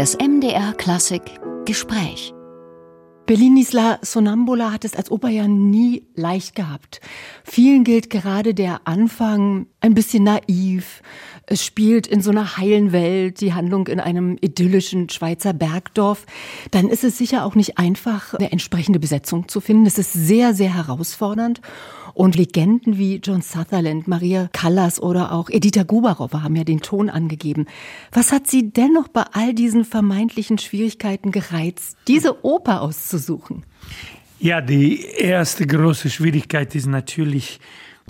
Das 0.00 0.16
MDR 0.16 0.72
Klassik 0.72 1.20
Gespräch. 1.66 2.32
Bellinis 3.26 3.74
La 3.74 3.98
Sonambula 4.00 4.72
hat 4.72 4.86
es 4.86 4.96
als 4.96 5.10
Oper 5.10 5.28
ja 5.28 5.46
nie 5.46 6.06
leicht 6.14 6.54
gehabt. 6.54 7.02
Vielen 7.44 7.84
gilt 7.84 8.08
gerade 8.08 8.54
der 8.54 8.80
Anfang 8.86 9.66
ein 9.80 9.92
bisschen 9.92 10.24
naiv. 10.24 11.02
Es 11.44 11.62
spielt 11.62 12.06
in 12.06 12.22
so 12.22 12.30
einer 12.30 12.56
heilen 12.56 12.92
Welt, 12.92 13.42
die 13.42 13.52
Handlung 13.52 13.88
in 13.88 14.00
einem 14.00 14.38
idyllischen 14.40 15.10
Schweizer 15.10 15.52
Bergdorf. 15.52 16.24
Dann 16.70 16.88
ist 16.88 17.04
es 17.04 17.18
sicher 17.18 17.44
auch 17.44 17.54
nicht 17.54 17.76
einfach, 17.76 18.32
eine 18.32 18.52
entsprechende 18.52 19.00
Besetzung 19.00 19.48
zu 19.48 19.60
finden. 19.60 19.84
Es 19.84 19.98
ist 19.98 20.14
sehr, 20.14 20.54
sehr 20.54 20.74
herausfordernd. 20.74 21.60
Und 22.14 22.36
Legenden 22.36 22.98
wie 22.98 23.16
John 23.16 23.42
Sutherland, 23.42 24.08
Maria 24.08 24.48
Callas 24.52 25.00
oder 25.00 25.32
auch 25.32 25.50
Edita 25.50 25.82
Gubarova 25.82 26.42
haben 26.42 26.56
ja 26.56 26.64
den 26.64 26.80
Ton 26.80 27.10
angegeben. 27.10 27.66
Was 28.12 28.32
hat 28.32 28.46
Sie 28.46 28.70
dennoch 28.70 29.08
bei 29.08 29.24
all 29.32 29.54
diesen 29.54 29.84
vermeintlichen 29.84 30.58
Schwierigkeiten 30.58 31.30
gereizt, 31.30 31.96
diese 32.08 32.44
Oper 32.44 32.82
auszusuchen? 32.82 33.64
Ja, 34.38 34.60
die 34.60 35.02
erste 35.02 35.66
große 35.66 36.08
Schwierigkeit 36.08 36.74
ist 36.74 36.86
natürlich 36.86 37.60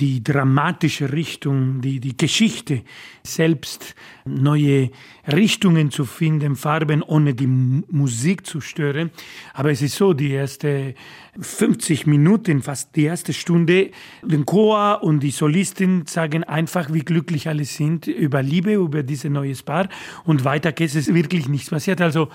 die 0.00 0.24
dramatische 0.24 1.12
Richtung, 1.12 1.82
die, 1.82 2.00
die 2.00 2.16
Geschichte, 2.16 2.82
selbst 3.22 3.94
neue 4.24 4.90
Richtungen 5.30 5.90
zu 5.90 6.06
finden, 6.06 6.56
Farben 6.56 7.02
ohne 7.02 7.34
die 7.34 7.46
Musik 7.46 8.46
zu 8.46 8.60
stören. 8.60 9.10
Aber 9.52 9.70
es 9.70 9.82
ist 9.82 9.96
so, 9.96 10.14
die 10.14 10.30
erste 10.30 10.94
50 11.38 12.06
Minuten, 12.06 12.62
fast 12.62 12.96
die 12.96 13.04
erste 13.04 13.32
Stunde, 13.32 13.90
den 14.22 14.46
Chor 14.46 15.02
und 15.02 15.20
die 15.20 15.30
Solistin 15.30 16.06
sagen 16.06 16.44
einfach, 16.44 16.92
wie 16.92 17.00
glücklich 17.00 17.48
alle 17.48 17.64
sind 17.64 18.06
über 18.06 18.42
Liebe, 18.42 18.74
über 18.74 19.02
dieses 19.02 19.30
neues 19.30 19.62
Paar. 19.62 19.88
Und 20.24 20.44
weiter 20.44 20.72
geht 20.72 20.94
es 20.94 21.12
wirklich 21.12 21.48
nichts 21.48 21.70
passiert. 21.70 22.00
Also, 22.00 22.28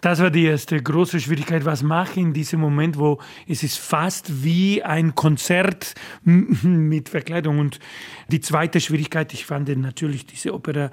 das 0.00 0.20
war 0.20 0.30
die 0.30 0.44
erste 0.44 0.80
große 0.80 1.18
Schwierigkeit. 1.18 1.64
Was 1.64 1.82
mache 1.82 2.12
ich 2.12 2.18
in 2.18 2.32
diesem 2.32 2.60
Moment, 2.60 2.98
wo 2.98 3.18
es 3.48 3.62
ist 3.64 3.78
fast 3.78 4.44
wie 4.44 4.82
ein 4.82 5.14
Konzert 5.14 5.94
mit 6.22 7.07
Verkleidung. 7.08 7.58
Und 7.58 7.80
die 8.28 8.40
zweite 8.40 8.80
Schwierigkeit, 8.80 9.32
ich 9.34 9.46
fand 9.46 9.68
natürlich 9.76 10.26
diese 10.26 10.54
Opera 10.54 10.90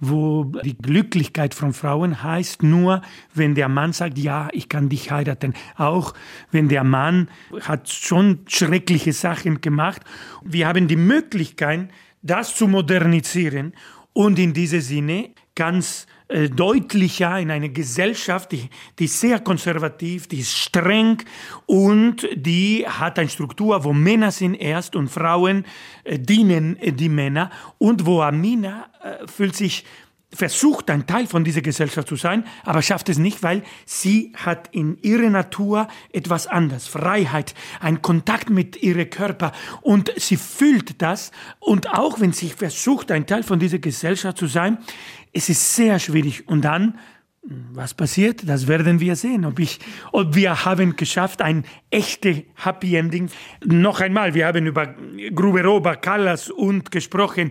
wo 0.00 0.44
die 0.44 0.76
Glücklichkeit 0.76 1.54
von 1.54 1.72
Frauen 1.72 2.22
heißt 2.22 2.62
nur, 2.62 3.02
wenn 3.34 3.54
der 3.54 3.68
Mann 3.68 3.92
sagt, 3.92 4.18
ja, 4.18 4.48
ich 4.52 4.68
kann 4.68 4.88
dich 4.88 5.10
heiraten. 5.10 5.54
Auch 5.76 6.14
wenn 6.50 6.68
der 6.68 6.84
Mann 6.84 7.28
hat 7.62 7.88
schon 7.88 8.40
schreckliche 8.48 9.12
Sachen 9.12 9.60
gemacht. 9.60 10.02
Wir 10.44 10.68
haben 10.68 10.88
die 10.88 10.96
Möglichkeit, 10.96 11.88
das 12.22 12.54
zu 12.54 12.68
modernisieren 12.68 13.72
und 14.12 14.38
in 14.38 14.52
diesem 14.52 14.80
Sinne 14.80 15.30
ganz 15.54 16.06
äh, 16.32 16.48
deutlicher 16.48 17.38
in 17.38 17.50
eine 17.50 17.68
Gesellschaft, 17.68 18.52
die, 18.52 18.70
die 18.98 19.04
ist 19.04 19.20
sehr 19.20 19.38
konservativ, 19.40 20.26
die 20.26 20.40
ist 20.40 20.56
streng 20.56 21.22
und 21.66 22.26
die 22.34 22.86
hat 22.88 23.18
eine 23.18 23.28
Struktur, 23.28 23.84
wo 23.84 23.92
Männer 23.92 24.30
sind 24.30 24.54
erst 24.54 24.96
und 24.96 25.08
Frauen 25.08 25.66
äh, 26.04 26.18
dienen 26.18 26.78
äh, 26.78 26.92
die 26.92 27.10
Männer. 27.10 27.50
Und 27.76 28.06
wo 28.06 28.22
Amina 28.22 28.86
äh, 29.02 29.26
fühlt 29.28 29.54
sich 29.54 29.84
versucht, 30.34 30.88
ein 30.90 31.06
Teil 31.06 31.26
von 31.26 31.44
dieser 31.44 31.60
Gesellschaft 31.60 32.08
zu 32.08 32.16
sein, 32.16 32.44
aber 32.64 32.80
schafft 32.80 33.08
es 33.08 33.18
nicht, 33.18 33.42
weil 33.42 33.62
sie 33.84 34.32
hat 34.34 34.68
in 34.72 34.96
ihrer 35.02 35.28
Natur 35.28 35.88
etwas 36.12 36.46
anderes, 36.46 36.86
Freiheit, 36.86 37.54
ein 37.80 38.00
Kontakt 38.00 38.48
mit 38.48 38.82
ihrem 38.82 39.10
Körper. 39.10 39.52
Und 39.82 40.12
sie 40.16 40.36
fühlt 40.36 41.02
das. 41.02 41.32
Und 41.60 41.90
auch 41.90 42.20
wenn 42.20 42.32
sie 42.32 42.48
versucht, 42.48 43.10
ein 43.10 43.26
Teil 43.26 43.42
von 43.42 43.58
dieser 43.58 43.78
Gesellschaft 43.78 44.38
zu 44.38 44.46
sein, 44.46 44.78
es 45.32 45.48
ist 45.48 45.74
sehr 45.74 45.98
schwierig. 45.98 46.48
Und 46.48 46.62
dann, 46.62 46.98
was 47.42 47.94
passiert? 47.94 48.48
Das 48.48 48.68
werden 48.68 49.00
wir 49.00 49.16
sehen, 49.16 49.44
ob, 49.44 49.58
ich, 49.58 49.80
ob 50.12 50.34
wir 50.34 50.64
haben 50.64 50.96
geschafft, 50.96 51.42
ein 51.42 51.64
echte 51.90 52.44
Happy 52.54 52.96
Ending. 52.96 53.30
Noch 53.64 54.00
einmal, 54.00 54.34
wir 54.34 54.46
haben 54.46 54.66
über 54.66 54.94
Gruberoba, 55.34 55.96
Callas 55.96 56.50
und 56.50 56.90
gesprochen. 56.90 57.50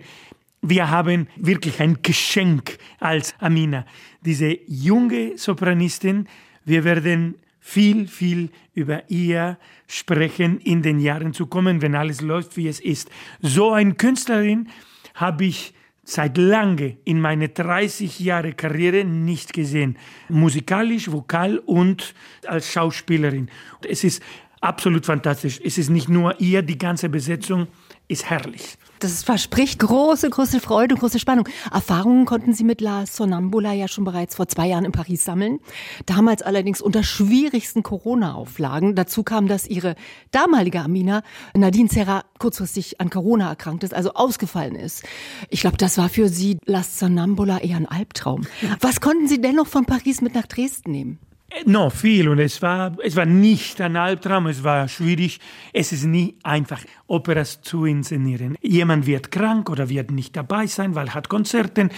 Wir 0.62 0.90
haben 0.90 1.28
wirklich 1.36 1.82
ein 1.82 1.98
Geschenk 2.04 2.78
als 3.00 3.34
Amina. 3.40 3.86
Diese 4.22 4.58
junge 4.68 5.38
Sopranistin, 5.38 6.28
wir 6.64 6.84
werden 6.84 7.36
viel, 7.60 8.08
viel 8.08 8.50
über 8.74 9.10
ihr 9.10 9.58
sprechen 9.88 10.60
in 10.60 10.82
den 10.82 11.00
Jahren 11.00 11.34
zu 11.34 11.48
kommen, 11.48 11.82
wenn 11.82 11.96
alles 11.96 12.22
läuft, 12.22 12.58
wie 12.58 12.68
es 12.68 12.80
ist. 12.80 13.10
So 13.42 13.72
eine 13.72 13.96
Künstlerin 13.96 14.70
habe 15.16 15.46
ich 15.46 15.74
seit 16.12 16.38
lange 16.38 16.98
in 17.06 17.22
meiner 17.22 17.48
30 17.48 18.20
Jahre 18.20 18.54
Karriere 18.54 19.06
nicht 19.06 19.54
gesehen. 19.54 19.98
Musikalisch, 20.28 21.12
vokal 21.12 21.58
und 21.60 22.14
als 22.46 22.72
Schauspielerin. 22.72 23.50
Es 23.88 24.04
ist 24.04 24.22
absolut 24.60 25.06
fantastisch. 25.06 25.60
Es 25.64 25.78
ist 25.78 25.90
nicht 25.90 26.10
nur 26.10 26.40
ihr, 26.42 26.62
die 26.62 26.78
ganze 26.78 27.08
Besetzung 27.08 27.68
ist 28.12 28.30
herrlich. 28.30 28.78
Das 29.00 29.24
verspricht 29.24 29.80
große, 29.80 30.30
große 30.30 30.60
Freude, 30.60 30.94
große 30.94 31.18
Spannung. 31.18 31.50
Erfahrungen 31.72 32.26
konnten 32.26 32.54
Sie 32.54 32.64
mit 32.64 32.82
La 32.82 33.08
Sonambula 33.08 33.74
ja 33.74 33.88
schon 33.88 34.04
bereits 34.04 34.36
vor 34.36 34.48
zwei 34.48 34.68
Jahren 34.68 34.86
in 34.86 34.92
Paris 34.92 35.26
sammeln. 35.26 35.60
Damals 36.06 36.44
allerdings 36.44 36.82
unter 36.82 37.02
schwierigsten 37.02 37.82
Corona-Auflagen. 37.82 38.94
Dazu 38.94 39.24
kam, 39.24 39.48
dass 39.48 39.66
Ihre 39.66 39.96
damalige 40.30 40.82
Amina, 40.82 41.24
Nadine 41.56 41.90
Serra, 41.90 42.26
kurzfristig 42.38 43.02
an 43.02 43.10
Corona 43.10 43.50
erkrankt 43.50 43.84
ist, 43.84 43.94
also 43.94 44.14
ausgefallen 44.14 44.76
ist. 44.76 45.04
Ich 45.50 45.62
glaube, 45.62 45.78
das 45.78 45.98
war 45.98 46.10
für 46.10 46.30
Sie 46.30 46.60
La 46.66 46.84
Sonambula 46.84 47.58
eher 47.58 47.78
ein 47.78 47.88
Albtraum. 47.88 48.46
Was 48.82 49.02
konnten 49.02 49.28
Sie 49.28 49.42
dennoch 49.42 49.68
von 49.68 49.86
Paris 49.86 50.22
mit 50.22 50.36
nach 50.36 50.46
Dresden 50.46 50.92
nehmen? 50.92 51.20
No, 51.66 51.90
viel. 51.90 52.30
Und 52.30 52.40
es 52.40 52.62
war, 52.62 52.96
es 53.04 53.16
war 53.16 53.26
nicht 53.26 53.82
ein 53.82 53.96
Albtraum, 53.96 54.48
es 54.48 54.64
war 54.64 54.88
schwierig. 54.88 55.40
Es 55.74 55.92
ist 55.92 56.06
nie 56.06 56.36
einfach, 56.44 56.82
Operas 57.08 57.62
zu 57.62 57.86
inszenieren. 57.86 58.58
Jemand 58.62 59.06
wird 59.06 59.32
krank 59.32 59.70
oder 59.70 59.90
wird 59.90 60.12
nicht 60.12 60.36
dabei 60.36 60.66
sein, 60.68 60.96
weil 60.96 61.14
hat 61.14 61.30
Konzerten. 61.30 61.92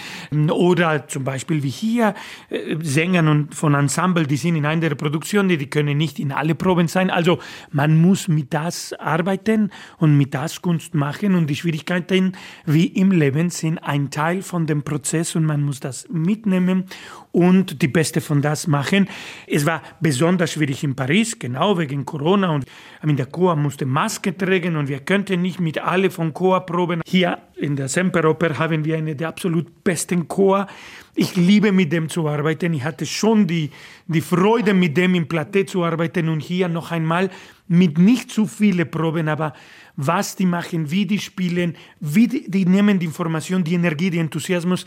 Oder 0.50 1.06
zum 1.06 1.24
Beispiel 1.24 1.62
wie 1.62 1.70
hier, 1.70 2.14
äh, 2.50 2.76
Sänger 2.80 3.46
von 3.50 3.74
Ensemble, 3.74 4.26
die 4.26 4.36
sind 4.36 4.56
in 4.56 4.66
einer 4.66 4.94
Produktion, 4.96 5.48
die 5.48 5.70
können 5.70 5.96
nicht 5.96 6.18
in 6.18 6.32
alle 6.32 6.54
Proben 6.54 6.88
sein. 6.88 7.10
Also 7.10 7.38
man 7.70 7.96
muss 7.96 8.28
mit 8.28 8.52
das 8.52 8.92
arbeiten 8.94 9.70
und 9.98 10.18
mit 10.18 10.34
das 10.34 10.62
Kunst 10.62 10.94
machen. 10.94 11.34
Und 11.36 11.48
die 11.48 11.56
Schwierigkeiten 11.56 12.32
wie 12.66 12.86
im 12.86 13.12
Leben 13.12 13.50
sind 13.50 13.78
ein 13.78 14.10
Teil 14.10 14.42
von 14.42 14.66
dem 14.66 14.82
Prozess 14.82 15.36
und 15.36 15.44
man 15.44 15.62
muss 15.62 15.80
das 15.80 16.08
mitnehmen 16.10 16.84
und 17.30 17.82
die 17.82 17.88
Beste 17.88 18.20
von 18.20 18.42
das 18.42 18.66
machen. 18.66 19.08
Es 19.46 19.66
war 19.66 19.82
besonders 20.00 20.52
schwierig 20.52 20.84
in 20.84 20.94
Paris, 20.94 21.38
genau 21.38 21.76
wegen 21.78 22.04
Corona 22.04 22.50
und 22.50 22.64
in 23.02 23.16
der 23.16 23.26
Chor 23.26 23.56
musste 23.56 23.86
Maske 23.86 24.36
tragen 24.36 24.76
und 24.76 24.88
wir 24.88 25.00
könnten 25.00 25.42
nicht 25.42 25.60
mit 25.60 25.78
alle 25.78 26.10
von 26.10 26.32
Chor 26.32 26.60
proben. 26.60 27.02
Hier 27.06 27.38
in 27.56 27.76
der 27.76 27.88
Semperoper 27.88 28.58
haben 28.58 28.84
wir 28.84 28.96
eine 28.96 29.14
der 29.14 29.28
absolut 29.28 29.84
besten 29.84 30.26
Chor. 30.28 30.66
Ich 31.14 31.36
liebe 31.36 31.70
mit 31.72 31.92
dem 31.92 32.08
zu 32.08 32.28
arbeiten. 32.28 32.72
Ich 32.74 32.82
hatte 32.82 33.06
schon 33.06 33.46
die, 33.46 33.70
die 34.06 34.20
Freude 34.20 34.74
mit 34.74 34.96
dem 34.96 35.14
im 35.14 35.28
Plateau 35.28 35.64
zu 35.64 35.84
arbeiten 35.84 36.28
und 36.28 36.40
hier 36.40 36.68
noch 36.68 36.90
einmal 36.90 37.30
mit 37.68 37.98
nicht 37.98 38.30
zu 38.30 38.46
viele 38.46 38.84
Proben, 38.86 39.28
aber 39.28 39.52
was 39.96 40.36
die 40.36 40.46
machen, 40.46 40.90
wie 40.90 41.06
die 41.06 41.18
spielen, 41.18 41.76
wie 42.00 42.26
die, 42.26 42.50
die 42.50 42.66
nehmen 42.66 42.98
die 42.98 43.06
Information, 43.06 43.62
die 43.62 43.74
Energie, 43.74 44.10
die 44.10 44.18
Enthusiasmus. 44.18 44.86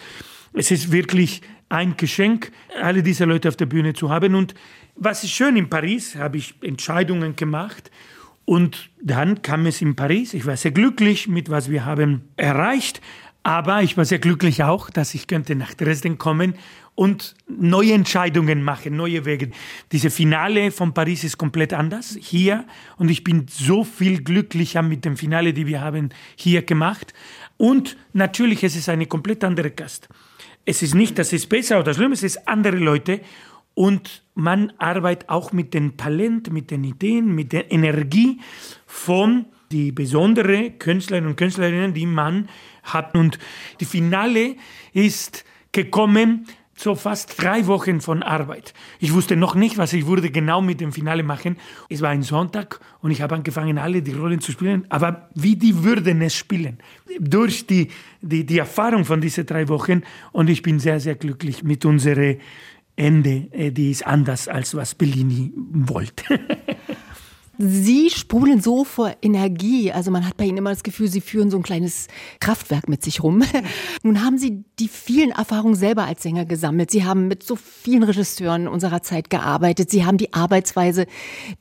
Es 0.53 0.71
ist 0.71 0.91
wirklich 0.91 1.41
ein 1.69 1.97
Geschenk, 1.97 2.51
alle 2.81 3.03
diese 3.03 3.25
Leute 3.25 3.49
auf 3.49 3.55
der 3.55 3.65
Bühne 3.65 3.93
zu 3.93 4.09
haben. 4.09 4.35
Und 4.35 4.53
was 4.95 5.23
ist 5.23 5.31
schön 5.31 5.57
in 5.57 5.69
Paris, 5.69 6.15
habe 6.15 6.37
ich 6.37 6.55
Entscheidungen 6.61 7.35
gemacht. 7.35 7.91
Und 8.45 8.89
dann 9.01 9.41
kam 9.41 9.65
es 9.65 9.81
in 9.81 9.95
Paris. 9.95 10.33
Ich 10.33 10.45
war 10.45 10.55
sehr 10.55 10.71
glücklich 10.71 11.27
mit 11.27 11.49
was 11.49 11.69
wir 11.69 11.85
haben 11.85 12.29
erreicht. 12.37 13.01
Aber 13.43 13.81
ich 13.81 13.95
war 13.95 14.03
sehr 14.03 14.19
glücklich 14.19 14.63
auch, 14.63 14.89
dass 14.89 15.13
ich 15.13 15.27
könnte 15.27 15.55
nach 15.55 15.73
Dresden 15.73 16.17
kommen 16.17 16.55
und 16.95 17.35
neue 17.47 17.93
Entscheidungen 17.93 18.61
machen, 18.61 18.95
neue 18.95 19.23
Wege. 19.23 19.51
Diese 19.91 20.09
Finale 20.09 20.71
von 20.71 20.93
Paris 20.93 21.23
ist 21.23 21.37
komplett 21.37 21.71
anders 21.71 22.17
hier 22.19 22.65
und 22.97 23.09
ich 23.09 23.23
bin 23.23 23.45
so 23.49 23.83
viel 23.85 24.21
glücklicher 24.23 24.81
mit 24.81 25.05
dem 25.05 25.15
Finale, 25.15 25.53
die 25.53 25.67
wir 25.67 25.79
haben 25.79 26.09
hier 26.35 26.63
gemacht. 26.63 27.13
Und 27.55 27.95
natürlich 28.13 28.63
es 28.63 28.75
ist 28.75 28.89
eine 28.89 29.05
komplett 29.05 29.43
andere 29.43 29.71
Gast. 29.71 30.09
Es 30.69 30.83
ist 30.83 30.95
nicht, 30.95 31.17
dass 31.17 31.31
es 31.31 31.47
besser 31.47 31.79
oder 31.79 31.93
schlimmer 31.93 32.13
ist, 32.13 32.25
es 32.25 32.35
ist 32.35 32.47
andere 32.47 32.75
Leute. 32.75 33.21
Und 33.73 34.23
man 34.35 34.73
arbeitet 34.79 35.29
auch 35.29 35.53
mit 35.53 35.73
dem 35.73 35.95
Talent, 35.95 36.51
mit 36.51 36.71
den 36.71 36.83
Ideen, 36.83 37.33
mit 37.33 37.53
der 37.53 37.71
Energie 37.71 38.41
von 38.85 39.45
die 39.71 39.93
besondere 39.93 40.71
Künstlerinnen 40.71 41.29
und 41.29 41.35
Künstlerinnen, 41.37 41.93
die 41.93 42.05
man 42.05 42.49
hat. 42.83 43.15
Und 43.15 43.39
die 43.79 43.85
Finale 43.85 44.57
ist 44.91 45.45
gekommen 45.71 46.47
so 46.77 46.95
fast 46.95 47.41
drei 47.41 47.67
Wochen 47.67 48.01
von 48.01 48.23
Arbeit. 48.23 48.73
Ich 48.99 49.13
wusste 49.13 49.35
noch 49.35 49.55
nicht, 49.55 49.77
was 49.77 49.93
ich 49.93 50.05
würde 50.05 50.29
genau 50.29 50.61
mit 50.61 50.79
dem 50.79 50.93
Finale 50.93 51.23
machen. 51.23 51.57
Es 51.89 52.01
war 52.01 52.09
ein 52.09 52.21
Sonntag 52.21 52.79
und 53.01 53.11
ich 53.11 53.21
habe 53.21 53.35
angefangen, 53.35 53.77
alle 53.77 54.01
die 54.01 54.13
Rollen 54.13 54.39
zu 54.39 54.51
spielen. 54.51 54.85
Aber 54.89 55.29
wie 55.33 55.55
die 55.55 55.83
würden 55.83 56.21
es 56.21 56.35
spielen? 56.35 56.77
Durch 57.19 57.65
die, 57.65 57.89
die, 58.21 58.45
die 58.45 58.59
Erfahrung 58.59 59.05
von 59.05 59.21
diesen 59.21 59.45
drei 59.45 59.67
Wochen. 59.67 60.03
Und 60.31 60.49
ich 60.49 60.61
bin 60.61 60.79
sehr, 60.79 60.99
sehr 60.99 61.15
glücklich 61.15 61.63
mit 61.63 61.83
unserer 61.83 62.35
Ende, 62.95 63.47
äh, 63.51 63.71
die 63.71 63.91
ist 63.91 64.05
anders 64.05 64.47
als 64.47 64.75
was 64.75 64.95
Bellini 64.95 65.51
wollte. 65.55 66.23
Sie 67.59 68.09
sprudeln 68.11 68.61
so 68.61 68.83
vor 68.83 69.15
Energie. 69.21 69.91
Also 69.91 70.11
man 70.11 70.25
hat 70.27 70.37
bei 70.37 70.45
Ihnen 70.45 70.57
immer 70.57 70.69
das 70.69 70.83
Gefühl, 70.83 71.07
Sie 71.07 71.21
führen 71.21 71.49
so 71.49 71.57
ein 71.57 71.63
kleines 71.63 72.07
Kraftwerk 72.39 72.87
mit 72.87 73.03
sich 73.03 73.23
rum. 73.23 73.43
Nun 74.03 74.23
haben 74.23 74.37
Sie 74.37 74.63
die 74.79 74.87
vielen 74.87 75.31
Erfahrungen 75.31 75.75
selber 75.75 76.05
als 76.05 76.21
Sänger 76.21 76.45
gesammelt. 76.45 76.91
Sie 76.91 77.03
haben 77.03 77.27
mit 77.27 77.43
so 77.43 77.55
vielen 77.55 78.03
Regisseuren 78.03 78.67
unserer 78.67 79.01
Zeit 79.01 79.29
gearbeitet. 79.29 79.89
Sie 79.89 80.05
haben 80.05 80.17
die 80.17 80.33
Arbeitsweise, 80.33 81.07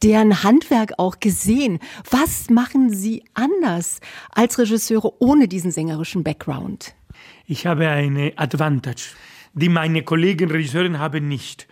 deren 0.02 0.42
Handwerk 0.42 0.94
auch 0.98 1.18
gesehen. 1.18 1.78
Was 2.10 2.50
machen 2.50 2.92
Sie 2.92 3.24
anders 3.32 4.00
als 4.30 4.58
Regisseure 4.58 5.20
ohne 5.20 5.48
diesen 5.48 5.70
sängerischen 5.70 6.22
Background? 6.22 6.94
Ich 7.46 7.66
habe 7.66 7.88
eine 7.88 8.32
Advantage, 8.36 9.14
die 9.54 9.70
meine 9.70 10.02
Kollegen 10.02 10.50
Regisseure 10.50 10.98
haben 10.98 11.26
nicht. 11.26 11.66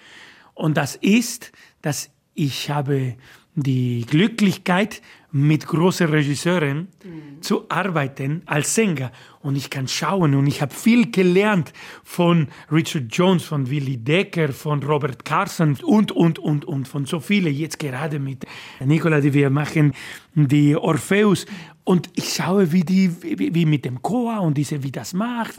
Und 0.55 0.77
das 0.77 0.97
ist, 0.97 1.53
dass 1.83 2.11
ich 2.35 2.71
habe 2.71 3.17
die 3.55 4.05
Glücklichkeit, 4.09 5.03
mit 5.35 5.67
großen 5.67 6.07
Regisseuren 6.07 6.87
mhm. 7.03 7.43
zu 7.43 7.69
arbeiten 7.69 8.43
als 8.47 8.73
Sänger. 8.73 9.11
Und 9.41 9.57
ich 9.57 9.69
kann 9.69 9.89
schauen 9.89 10.37
und 10.37 10.47
ich 10.47 10.63
habe 10.63 10.73
viel 10.73 11.11
gelernt 11.11 11.73
von 12.05 12.47
Richard 12.71 13.07
Jones, 13.11 13.43
von 13.43 13.69
Willie 13.69 13.99
Decker, 13.99 14.53
von 14.53 14.81
Robert 14.85 15.25
Carson 15.25 15.77
und, 15.83 16.13
und, 16.13 16.39
und, 16.39 16.65
und 16.65 16.87
von 16.87 17.05
so 17.05 17.19
vielen. 17.19 17.53
Jetzt 17.53 17.81
gerade 17.81 18.21
mit 18.21 18.47
Nicola, 18.79 19.21
die 19.21 19.35
wir 19.35 19.51
machen, 19.51 19.93
die 20.35 20.77
Orpheus. 20.77 21.47
Und 21.87 22.09
ich 22.15 22.33
schaue, 22.33 22.73
wie 22.73 22.83
die, 22.83 23.11
wie, 23.23 23.55
wie 23.55 23.67
mit 23.67 23.85
dem 23.85 24.01
Chor 24.01 24.41
und 24.41 24.57
diese, 24.57 24.83
wie 24.83 24.91
das 24.91 25.13
macht. 25.13 25.57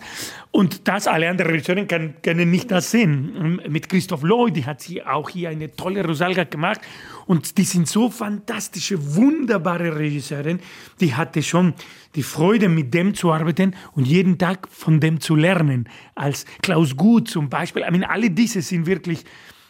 Und 0.50 0.88
das, 0.88 1.06
alle 1.06 1.30
anderen 1.30 1.52
Regisseure 1.52 1.86
können, 1.86 2.16
können 2.24 2.50
nicht 2.50 2.72
das 2.72 2.90
sehen. 2.90 3.62
Mit 3.70 3.90
Christoph 3.90 4.24
Lloyd, 4.24 4.56
die 4.56 4.66
hat 4.66 4.82
sie 4.82 5.04
auch 5.04 5.30
hier 5.30 5.50
eine 5.50 5.76
tolle 5.76 6.04
Rosalga 6.04 6.46
gemacht. 6.46 6.82
Und 7.28 7.60
die 7.60 7.64
sind 7.64 7.88
so 7.88 8.10
fantastische, 8.10 9.16
wunderbare 9.16 9.65
Regisseurin. 9.74 10.60
Die 11.00 11.16
hatte 11.16 11.44
schon 11.44 11.74
die 12.16 12.24
Freude, 12.24 12.70
mit 12.70 12.94
dem 12.94 13.14
zu 13.14 13.32
arbeiten 13.32 13.76
und 13.94 14.06
jeden 14.06 14.38
Tag 14.38 14.68
von 14.70 15.00
dem 15.00 15.20
zu 15.20 15.36
lernen. 15.36 15.90
Als 16.16 16.46
Klaus 16.62 16.96
Gut 16.96 17.28
zum 17.28 17.50
Beispiel. 17.50 17.84
Ich 17.84 17.92
meine, 17.92 18.10
alle 18.10 18.30
diese 18.30 18.62
sind 18.62 18.86
wirklich 18.86 19.26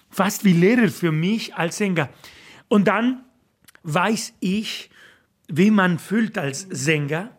fast 0.09 0.45
wie 0.45 0.53
Lehrer 0.53 0.89
für 0.89 1.11
mich 1.11 1.55
als 1.55 1.77
Sänger. 1.77 2.09
Und 2.67 2.87
dann 2.87 3.23
weiß 3.83 4.33
ich, 4.39 4.89
wie 5.47 5.71
man 5.71 5.99
fühlt 5.99 6.37
als 6.37 6.61
Sänger 6.69 7.31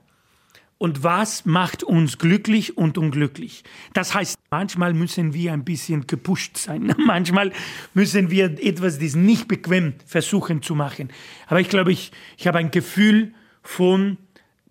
und 0.79 1.03
was 1.03 1.45
macht 1.45 1.83
uns 1.83 2.19
glücklich 2.19 2.77
und 2.77 2.99
unglücklich. 2.99 3.65
Das 3.95 4.15
heißt, 4.15 4.36
manchmal 4.51 4.95
müssen 4.95 5.35
wir 5.35 5.53
ein 5.53 5.65
bisschen 5.65 6.07
gepusht 6.07 6.57
sein. 6.57 6.95
Manchmal 6.99 7.53
müssen 7.95 8.31
wir 8.31 8.45
etwas, 8.63 8.99
das 8.99 9.15
nicht 9.15 9.49
bequem 9.49 9.95
versuchen 10.07 10.63
zu 10.63 10.75
machen. 10.75 11.11
Aber 11.47 11.61
ich 11.61 11.69
glaube, 11.69 11.93
ich, 11.93 12.13
ich 12.37 12.47
habe 12.47 12.59
ein 12.59 12.71
Gefühl 12.71 13.33
von, 13.63 14.19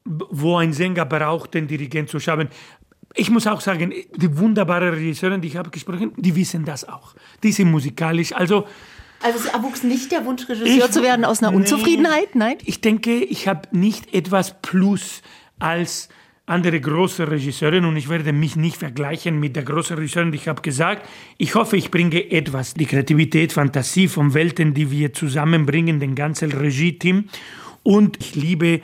wo 0.05 0.57
ein 0.57 0.73
Sänger 0.73 1.05
braucht, 1.05 1.53
den 1.53 1.67
Dirigent 1.67 2.09
zu 2.09 2.19
schaffen. 2.19 2.49
Ich 3.13 3.29
muss 3.29 3.47
auch 3.47 3.61
sagen, 3.61 3.93
die 4.15 4.37
wunderbaren 4.37 4.93
Regisseure, 4.93 5.39
die 5.39 5.47
ich 5.47 5.57
habe 5.57 5.69
gesprochen, 5.69 6.11
die 6.17 6.35
wissen 6.35 6.65
das 6.65 6.87
auch. 6.87 7.15
Die 7.43 7.51
sind 7.51 7.71
musikalisch. 7.71 8.33
Also, 8.33 8.67
also 9.21 9.39
es 9.39 9.45
erwuchs 9.45 9.83
nicht 9.83 10.11
der 10.11 10.25
Wunsch, 10.25 10.47
Regisseur 10.49 10.85
ich, 10.85 10.91
zu 10.91 11.01
werden 11.01 11.23
aus 11.25 11.41
einer 11.41 11.55
Unzufriedenheit, 11.55 12.35
nein? 12.35 12.57
Ich 12.65 12.81
denke, 12.81 13.15
ich 13.15 13.47
habe 13.47 13.69
nicht 13.71 14.13
etwas 14.13 14.61
Plus 14.61 15.21
als 15.59 16.09
andere 16.47 16.79
große 16.79 17.29
Regisseure 17.29 17.79
und 17.87 17.97
ich 17.97 18.07
werde 18.07 18.31
mich 18.31 18.55
nicht 18.55 18.77
vergleichen 18.77 19.39
mit 19.39 19.55
der 19.55 19.63
großen 19.63 19.97
Regisseurin. 19.97 20.31
Ich 20.33 20.47
habe 20.47 20.61
gesagt, 20.61 21.07
ich 21.37 21.55
hoffe, 21.55 21.75
ich 21.75 21.89
bringe 21.89 22.31
etwas, 22.31 22.75
die 22.75 22.85
Kreativität, 22.85 23.53
Fantasie 23.53 24.07
von 24.07 24.33
Welten, 24.33 24.73
die 24.73 24.91
wir 24.91 25.13
zusammenbringen, 25.13 25.99
den 25.99 26.13
ganzen 26.13 26.51
Regie-Team. 26.51 27.25
Und 27.81 28.17
ich 28.19 28.35
liebe 28.35 28.81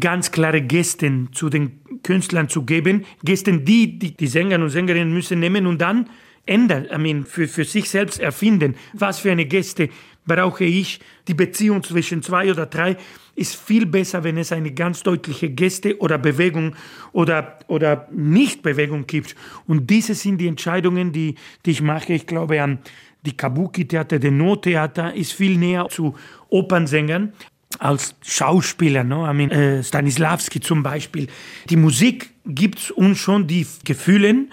ganz 0.00 0.32
klare 0.32 0.62
Gäste 0.62 1.26
zu 1.32 1.50
den 1.50 1.80
Künstlern 2.02 2.48
zu 2.48 2.64
geben. 2.64 3.04
Gäste, 3.22 3.58
die, 3.58 3.98
die 3.98 4.16
die 4.16 4.26
Sänger 4.26 4.58
und 4.60 4.70
Sängerinnen 4.70 5.12
müssen 5.12 5.40
nehmen 5.40 5.66
und 5.66 5.80
dann 5.80 6.08
ändern, 6.46 6.86
I 6.92 6.98
mean, 6.98 7.24
für, 7.24 7.48
für 7.48 7.64
sich 7.64 7.88
selbst 7.88 8.20
erfinden. 8.20 8.74
Was 8.92 9.20
für 9.20 9.32
eine 9.32 9.46
Gäste 9.46 9.88
brauche 10.26 10.64
ich? 10.64 11.00
Die 11.28 11.34
Beziehung 11.34 11.82
zwischen 11.82 12.22
zwei 12.22 12.50
oder 12.50 12.66
drei 12.66 12.96
ist 13.36 13.56
viel 13.56 13.86
besser, 13.86 14.24
wenn 14.24 14.38
es 14.38 14.52
eine 14.52 14.72
ganz 14.72 15.02
deutliche 15.02 15.50
Gäste 15.50 15.98
oder 15.98 16.18
Bewegung 16.18 16.74
oder, 17.12 17.58
oder 17.68 18.08
Nichtbewegung 18.12 19.06
gibt. 19.06 19.34
Und 19.66 19.90
diese 19.90 20.14
sind 20.14 20.38
die 20.38 20.48
Entscheidungen, 20.48 21.12
die, 21.12 21.34
die 21.64 21.70
ich 21.72 21.82
mache. 21.82 22.12
Ich 22.12 22.26
glaube 22.26 22.62
an 22.62 22.78
die 23.24 23.36
Kabuki-Theater, 23.36 24.18
der 24.18 24.30
No-Theater 24.30 25.14
ist 25.14 25.32
viel 25.32 25.56
näher 25.56 25.88
zu 25.88 26.14
Opernsängern 26.48 27.32
als 27.78 28.14
Schauspieler, 28.22 29.02
no? 29.02 29.28
I 29.28 29.34
mean, 29.34 29.50
äh, 29.50 29.82
Stanislavski 29.82 30.60
zum 30.60 30.82
Beispiel. 30.82 31.26
Die 31.70 31.76
Musik 31.76 32.30
gibt 32.46 32.90
uns 32.92 33.18
schon 33.18 33.46
die 33.46 33.66
Gefühle 33.84 34.46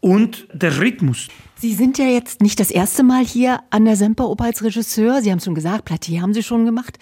und 0.00 0.46
der 0.52 0.78
Rhythmus. 0.78 1.28
Sie 1.58 1.74
sind 1.74 1.96
ja 1.96 2.04
jetzt 2.04 2.42
nicht 2.42 2.60
das 2.60 2.70
erste 2.70 3.02
Mal 3.02 3.24
hier 3.24 3.60
an 3.70 3.86
der 3.86 3.96
Semperoper 3.96 4.44
als 4.44 4.62
Regisseur. 4.62 5.22
Sie 5.22 5.30
haben 5.30 5.38
es 5.38 5.44
schon 5.44 5.54
gesagt, 5.54 5.86
Platier 5.86 6.20
haben 6.20 6.34
Sie 6.34 6.42
schon 6.42 6.66
gemacht. 6.66 6.98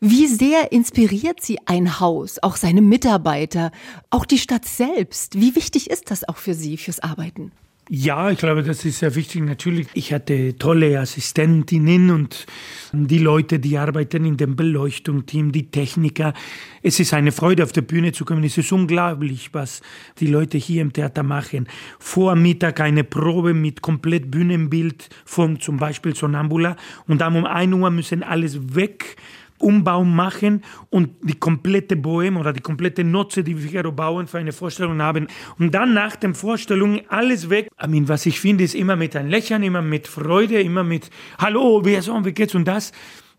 Wie 0.00 0.28
sehr 0.28 0.70
inspiriert 0.70 1.40
Sie 1.40 1.58
ein 1.66 1.98
Haus, 1.98 2.38
auch 2.40 2.54
seine 2.54 2.82
Mitarbeiter, 2.82 3.72
auch 4.10 4.26
die 4.26 4.38
Stadt 4.38 4.64
selbst? 4.64 5.40
Wie 5.40 5.56
wichtig 5.56 5.90
ist 5.90 6.12
das 6.12 6.28
auch 6.28 6.36
für 6.36 6.54
Sie, 6.54 6.76
fürs 6.76 7.00
Arbeiten? 7.00 7.50
Ja, 7.90 8.30
ich 8.30 8.38
glaube, 8.38 8.62
das 8.62 8.84
ist 8.84 8.98
sehr 8.98 9.14
wichtig. 9.16 9.42
Natürlich, 9.42 9.88
ich 9.94 10.12
hatte 10.12 10.56
tolle 10.56 11.00
Assistentinnen 11.00 12.10
und 12.10 12.46
die 12.92 13.18
Leute, 13.18 13.58
die 13.58 13.78
arbeiten 13.78 14.24
in 14.26 14.36
dem 14.36 14.54
Beleuchtungsteam, 14.56 15.52
die 15.52 15.70
Techniker. 15.70 16.34
Es 16.82 17.00
ist 17.00 17.14
eine 17.14 17.32
Freude, 17.32 17.64
auf 17.64 17.72
der 17.72 17.80
Bühne 17.80 18.12
zu 18.12 18.26
kommen. 18.26 18.44
Es 18.44 18.58
ist 18.58 18.70
unglaublich, 18.70 19.48
was 19.52 19.80
die 20.20 20.26
Leute 20.26 20.58
hier 20.58 20.82
im 20.82 20.92
Theater 20.92 21.22
machen. 21.22 21.66
Vor 21.98 22.36
Mittag 22.36 22.78
eine 22.80 23.04
Probe 23.04 23.54
mit 23.54 23.80
komplett 23.80 24.30
Bühnenbild 24.30 25.08
von 25.24 25.58
zum 25.58 25.78
Beispiel 25.78 26.14
Sonambula 26.14 26.76
und 27.08 27.22
dann 27.22 27.34
um 27.36 27.46
ein 27.46 27.72
Uhr 27.72 27.90
müssen 27.90 28.22
alles 28.22 28.76
weg 28.76 29.16
Umbau 29.58 30.04
machen 30.04 30.62
und 30.90 31.10
die 31.22 31.38
komplette 31.38 31.96
Bohème 31.96 32.38
oder 32.38 32.52
die 32.52 32.60
komplette 32.60 33.04
Nutze, 33.04 33.42
die 33.42 33.54
Figaro 33.54 33.92
bauen, 33.92 34.26
für 34.26 34.38
eine 34.38 34.52
Vorstellung 34.52 35.00
haben. 35.02 35.26
Und 35.58 35.74
dann 35.74 35.94
nach 35.94 36.16
der 36.16 36.34
Vorstellung 36.34 37.00
alles 37.08 37.50
weg. 37.50 37.68
I 37.82 37.88
mean, 37.88 38.08
was 38.08 38.26
ich 38.26 38.40
finde, 38.40 38.64
ist 38.64 38.74
immer 38.74 38.96
mit 38.96 39.16
ein 39.16 39.28
Lächeln, 39.28 39.62
immer 39.62 39.82
mit 39.82 40.08
Freude, 40.08 40.60
immer 40.60 40.84
mit 40.84 41.10
Hallo, 41.38 41.84
wie 41.84 42.00
so, 42.00 42.24
wie 42.24 42.32
geht's 42.32 42.54
und 42.54 42.66
das. 42.66 42.92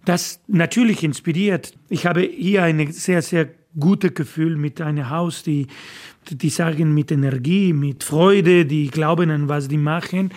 Das 0.05 0.41
natürlich 0.47 1.03
inspiriert. 1.03 1.73
Ich 1.89 2.05
habe 2.05 2.21
hier 2.21 2.63
ein 2.63 2.91
sehr, 2.91 3.21
sehr 3.21 3.49
gutes 3.77 4.13
Gefühl 4.13 4.55
mit 4.55 4.81
einem 4.81 5.09
Haus, 5.09 5.43
die, 5.43 5.67
die 6.29 6.49
sagen 6.49 6.93
mit 6.93 7.11
Energie, 7.11 7.73
mit 7.73 8.03
Freude, 8.03 8.65
die 8.65 8.88
glauben 8.88 9.31
an 9.31 9.49
was 9.49 9.67
die 9.67 9.77
machen. 9.77 10.31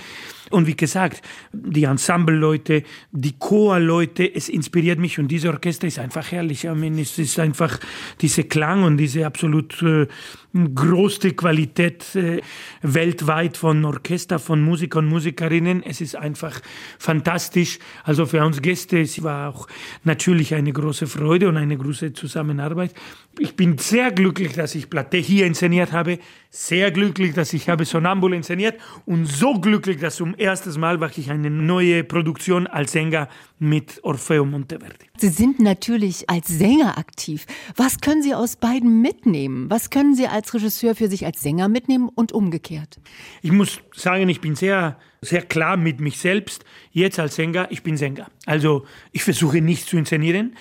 Und 0.52 0.66
wie 0.66 0.76
gesagt, 0.76 1.22
die 1.52 1.84
Ensemble-Leute, 1.84 2.82
die 3.10 3.38
Chor-Leute, 3.38 4.34
es 4.34 4.50
inspiriert 4.50 4.98
mich 4.98 5.18
und 5.18 5.28
dieses 5.28 5.48
Orchester 5.48 5.86
ist 5.86 5.98
einfach 5.98 6.30
herrlich. 6.30 6.64
Ich 6.64 6.70
meine, 6.70 7.00
es 7.00 7.18
ist 7.18 7.38
einfach 7.38 7.80
diese 8.20 8.44
Klang 8.44 8.84
und 8.84 8.98
diese 8.98 9.24
absolut 9.24 9.82
äh, 9.82 10.06
große 10.54 11.32
Qualität 11.32 12.14
äh, 12.14 12.42
weltweit 12.82 13.56
von 13.56 13.82
Orchester, 13.84 14.38
von 14.38 14.60
Musikern 14.60 15.06
und 15.06 15.10
Musikerinnen. 15.10 15.82
Es 15.82 16.02
ist 16.02 16.16
einfach 16.16 16.60
fantastisch. 16.98 17.78
Also 18.04 18.26
für 18.26 18.44
uns 18.44 18.60
Gäste, 18.60 19.00
es 19.00 19.22
war 19.22 19.54
auch 19.54 19.66
natürlich 20.04 20.54
eine 20.54 20.72
große 20.72 21.06
Freude 21.06 21.48
und 21.48 21.56
eine 21.56 21.78
große 21.78 22.12
Zusammenarbeit. 22.12 22.92
Ich 23.38 23.56
bin 23.56 23.78
sehr 23.78 24.12
glücklich, 24.12 24.52
dass 24.52 24.74
ich 24.74 24.90
Platte 24.90 25.16
hier 25.16 25.46
inszeniert 25.72 25.92
habe, 25.92 26.18
sehr 26.50 26.90
glücklich, 26.90 27.34
dass 27.34 27.52
ich 27.52 27.68
habe 27.68 27.84
Sonambul 27.84 28.34
inszeniert 28.34 28.78
und 29.06 29.26
so 29.26 29.54
glücklich, 29.54 29.98
dass 29.98 30.16
zum 30.16 30.34
ersten 30.34 30.78
Mal 30.78 30.98
mache 30.98 31.20
ich 31.20 31.30
eine 31.30 31.50
neue 31.50 32.04
Produktion 32.04 32.66
als 32.66 32.92
Sänger 32.92 33.28
mit 33.58 34.00
Orfeo 34.02 34.44
Monteverdi. 34.44 35.06
Sie 35.16 35.28
sind 35.28 35.60
natürlich 35.60 36.28
als 36.28 36.48
Sänger 36.48 36.98
aktiv. 36.98 37.46
Was 37.76 38.00
können 38.00 38.22
Sie 38.22 38.34
aus 38.34 38.56
beiden 38.56 39.00
mitnehmen? 39.00 39.70
Was 39.70 39.88
können 39.90 40.14
Sie 40.14 40.26
als 40.26 40.52
Regisseur 40.52 40.94
für 40.94 41.08
sich 41.08 41.24
als 41.24 41.40
Sänger 41.40 41.68
mitnehmen 41.68 42.10
und 42.14 42.32
umgekehrt? 42.32 43.00
Ich 43.40 43.52
muss 43.52 43.80
sagen, 43.94 44.28
ich 44.28 44.40
bin 44.40 44.54
sehr, 44.54 44.98
sehr 45.22 45.42
klar 45.42 45.76
mit 45.76 46.00
mich 46.00 46.18
selbst. 46.18 46.64
Jetzt 46.90 47.18
als 47.18 47.36
Sänger, 47.36 47.68
ich 47.70 47.82
bin 47.82 47.96
Sänger. 47.96 48.26
Also 48.44 48.84
ich 49.12 49.22
versuche 49.24 49.60
nicht 49.60 49.88
zu 49.88 49.96
inszenieren. 49.96 50.56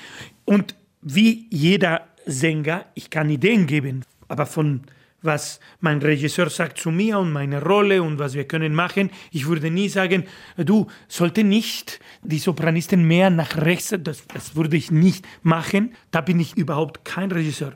Und 0.45 0.75
wie 1.01 1.47
jeder 1.49 2.07
Sänger, 2.25 2.85
ich 2.93 3.09
kann 3.09 3.29
Ideen 3.29 3.65
geben, 3.65 4.05
aber 4.31 4.45
von 4.45 4.81
was 5.21 5.59
mein 5.79 5.99
Regisseur 5.99 6.49
sagt 6.49 6.79
zu 6.79 6.91
mir 6.91 7.19
und 7.19 7.31
meine 7.31 7.61
Rolle 7.61 8.01
und 8.01 8.19
was 8.19 8.33
wir 8.33 8.45
können 8.45 8.73
machen. 8.73 9.11
Ich 9.31 9.47
würde 9.47 9.69
nie 9.69 9.89
sagen, 9.89 10.25
du 10.57 10.87
sollte 11.07 11.43
nicht 11.43 11.99
die 12.23 12.39
Sopranisten 12.39 13.07
mehr 13.07 13.29
nach 13.29 13.57
rechts, 13.57 13.95
das, 13.99 14.25
das 14.27 14.55
würde 14.55 14.77
ich 14.77 14.91
nicht 14.91 15.25
machen. 15.43 15.93
Da 16.11 16.21
bin 16.21 16.39
ich 16.39 16.57
überhaupt 16.57 17.05
kein 17.05 17.31
Regisseur. 17.31 17.73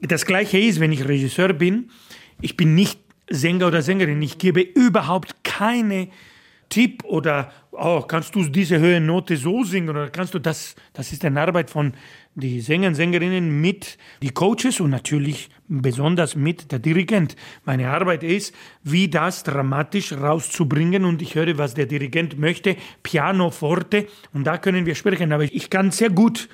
Das 0.00 0.24
gleiche 0.24 0.58
ist, 0.58 0.78
wenn 0.78 0.92
ich 0.92 1.06
Regisseur 1.06 1.52
bin, 1.52 1.90
ich 2.40 2.56
bin 2.56 2.74
nicht 2.74 3.00
Sänger 3.28 3.66
oder 3.66 3.82
Sängerin. 3.82 4.22
Ich 4.22 4.38
gebe 4.38 4.60
überhaupt 4.60 5.42
keine 5.42 6.08
Tipp 6.68 7.04
oder 7.04 7.50
oh, 7.72 8.02
kannst 8.02 8.34
du 8.34 8.44
diese 8.44 8.78
höhere 8.78 9.00
Note 9.00 9.36
so 9.36 9.64
singen 9.64 9.88
oder 9.88 10.10
kannst 10.10 10.34
du 10.34 10.38
das, 10.38 10.74
das 10.92 11.12
ist 11.12 11.24
eine 11.24 11.40
Arbeit 11.40 11.70
von 11.70 11.92
die 12.34 12.60
Sänger 12.60 12.94
Sängerinnen 12.94 13.60
mit 13.60 13.98
die 14.22 14.30
Coaches 14.30 14.80
und 14.80 14.90
natürlich 14.90 15.48
besonders 15.66 16.36
mit 16.36 16.70
der 16.70 16.78
Dirigent. 16.78 17.36
Meine 17.64 17.90
Arbeit 17.90 18.22
ist, 18.22 18.54
wie 18.82 19.08
das 19.08 19.42
dramatisch 19.42 20.12
rauszubringen 20.12 21.04
und 21.04 21.22
ich 21.22 21.34
höre, 21.34 21.58
was 21.58 21.74
der 21.74 21.86
Dirigent 21.86 22.38
möchte, 22.38 22.76
Piano, 23.02 23.50
Forte 23.50 24.06
und 24.32 24.44
da 24.44 24.58
können 24.58 24.86
wir 24.86 24.94
sprechen. 24.94 25.32
Aber 25.32 25.44
ich 25.44 25.70
kann 25.70 25.90
sehr 25.90 26.10
gut 26.10 26.48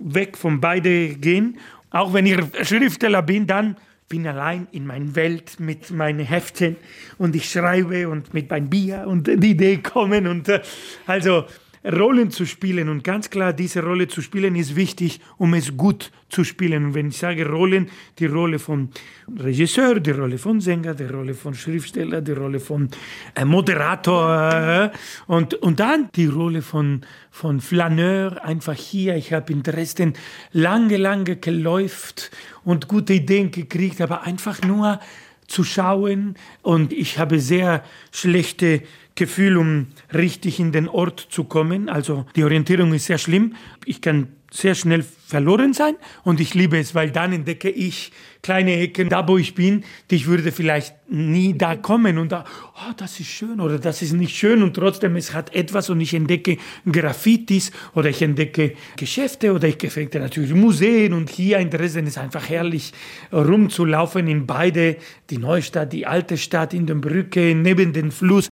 weg 0.00 0.36
von 0.36 0.60
beide 0.60 1.16
gehen. 1.16 1.58
Auch 1.90 2.12
wenn 2.12 2.26
ich 2.26 2.38
Schriftsteller 2.62 3.22
bin, 3.22 3.46
dann 3.46 3.76
bin 4.10 4.26
allein 4.26 4.66
in 4.72 4.86
meiner 4.86 5.14
Welt 5.14 5.60
mit 5.60 5.92
meinen 5.92 6.26
Heften 6.26 6.76
und 7.16 7.36
ich 7.36 7.48
schreibe 7.48 8.08
und 8.08 8.34
mit 8.34 8.50
meinem 8.50 8.68
Bier 8.68 9.04
und 9.06 9.28
die 9.28 9.50
Idee 9.52 9.76
kommen 9.76 10.26
und 10.26 10.48
äh, 10.48 10.60
also 11.06 11.44
Rollen 11.84 12.30
zu 12.30 12.44
spielen 12.44 12.90
und 12.90 13.04
ganz 13.04 13.30
klar, 13.30 13.54
diese 13.54 13.82
Rolle 13.82 14.06
zu 14.06 14.20
spielen 14.20 14.54
ist 14.54 14.76
wichtig, 14.76 15.20
um 15.38 15.54
es 15.54 15.78
gut 15.78 16.10
zu 16.28 16.44
spielen. 16.44 16.84
Und 16.84 16.94
wenn 16.94 17.08
ich 17.08 17.16
sage 17.16 17.48
Rollen, 17.48 17.88
die 18.18 18.26
Rolle 18.26 18.58
von 18.58 18.90
Regisseur, 19.38 19.98
die 19.98 20.10
Rolle 20.10 20.36
von 20.36 20.60
Sänger, 20.60 20.92
die 20.94 21.04
Rolle 21.04 21.32
von 21.32 21.54
Schriftsteller, 21.54 22.20
die 22.20 22.32
Rolle 22.32 22.60
von 22.60 22.90
äh, 23.34 23.46
Moderator 23.46 24.90
äh, 24.92 24.96
und, 25.26 25.54
und 25.54 25.80
dann 25.80 26.10
die 26.14 26.26
Rolle 26.26 26.60
von, 26.60 27.00
von 27.30 27.62
Flaneur, 27.62 28.44
einfach 28.44 28.74
hier. 28.74 29.16
Ich 29.16 29.32
habe 29.32 29.50
in 29.50 29.62
Dresden 29.62 30.12
lange, 30.52 30.98
lange 30.98 31.36
geläuft 31.36 32.30
und 32.62 32.88
gute 32.88 33.14
Ideen 33.14 33.50
gekriegt, 33.50 34.02
aber 34.02 34.24
einfach 34.24 34.60
nur 34.62 35.00
zu 35.46 35.64
schauen 35.64 36.36
und 36.62 36.92
ich 36.92 37.18
habe 37.18 37.40
sehr 37.40 37.82
schlechte 38.12 38.82
Gefühl, 39.20 39.58
um 39.58 39.88
richtig 40.14 40.58
in 40.58 40.72
den 40.72 40.88
Ort 40.88 41.20
zu 41.20 41.44
kommen. 41.44 41.90
Also 41.90 42.24
die 42.36 42.42
Orientierung 42.42 42.94
ist 42.94 43.04
sehr 43.04 43.18
schlimm. 43.18 43.54
Ich 43.84 44.00
kann 44.00 44.28
sehr 44.50 44.74
schnell 44.74 45.02
verloren 45.02 45.74
sein 45.74 45.94
und 46.24 46.40
ich 46.40 46.54
liebe 46.54 46.78
es, 46.78 46.94
weil 46.94 47.10
dann 47.10 47.32
entdecke 47.32 47.70
ich 47.70 48.10
kleine 48.42 48.80
Ecken, 48.80 49.08
da 49.08 49.28
wo 49.28 49.38
ich 49.38 49.54
bin, 49.54 49.84
die 50.10 50.16
ich 50.16 50.26
würde 50.26 50.50
vielleicht 50.50 50.94
nie 51.08 51.56
da 51.56 51.76
kommen 51.76 52.18
und 52.18 52.32
da, 52.32 52.44
oh, 52.74 52.92
das 52.96 53.20
ist 53.20 53.28
schön 53.28 53.60
oder 53.60 53.78
das 53.78 54.02
ist 54.02 54.12
nicht 54.12 54.36
schön 54.36 54.62
und 54.62 54.74
trotzdem 54.74 55.14
es 55.14 55.34
hat 55.34 55.54
etwas 55.54 55.88
und 55.90 56.00
ich 56.00 56.14
entdecke 56.14 56.56
Graffitis 56.90 57.70
oder 57.94 58.08
ich 58.08 58.22
entdecke 58.22 58.74
Geschäfte 58.96 59.52
oder 59.52 59.68
ich 59.68 59.82
entdecke 59.84 60.18
natürlich 60.18 60.54
Museen 60.54 61.12
und 61.12 61.30
hier 61.30 61.58
in 61.58 61.70
Dresden 61.70 62.06
ist 62.06 62.18
einfach 62.18 62.48
herrlich 62.48 62.92
rumzulaufen 63.32 64.26
in 64.26 64.46
beide, 64.46 64.96
die 65.28 65.38
Neustadt, 65.38 65.92
die 65.92 66.06
alte 66.06 66.36
Stadt 66.38 66.74
in 66.74 66.86
der 66.86 66.96
Brücke, 66.96 67.54
neben 67.54 67.92
dem 67.92 68.10
Fluss. 68.10 68.48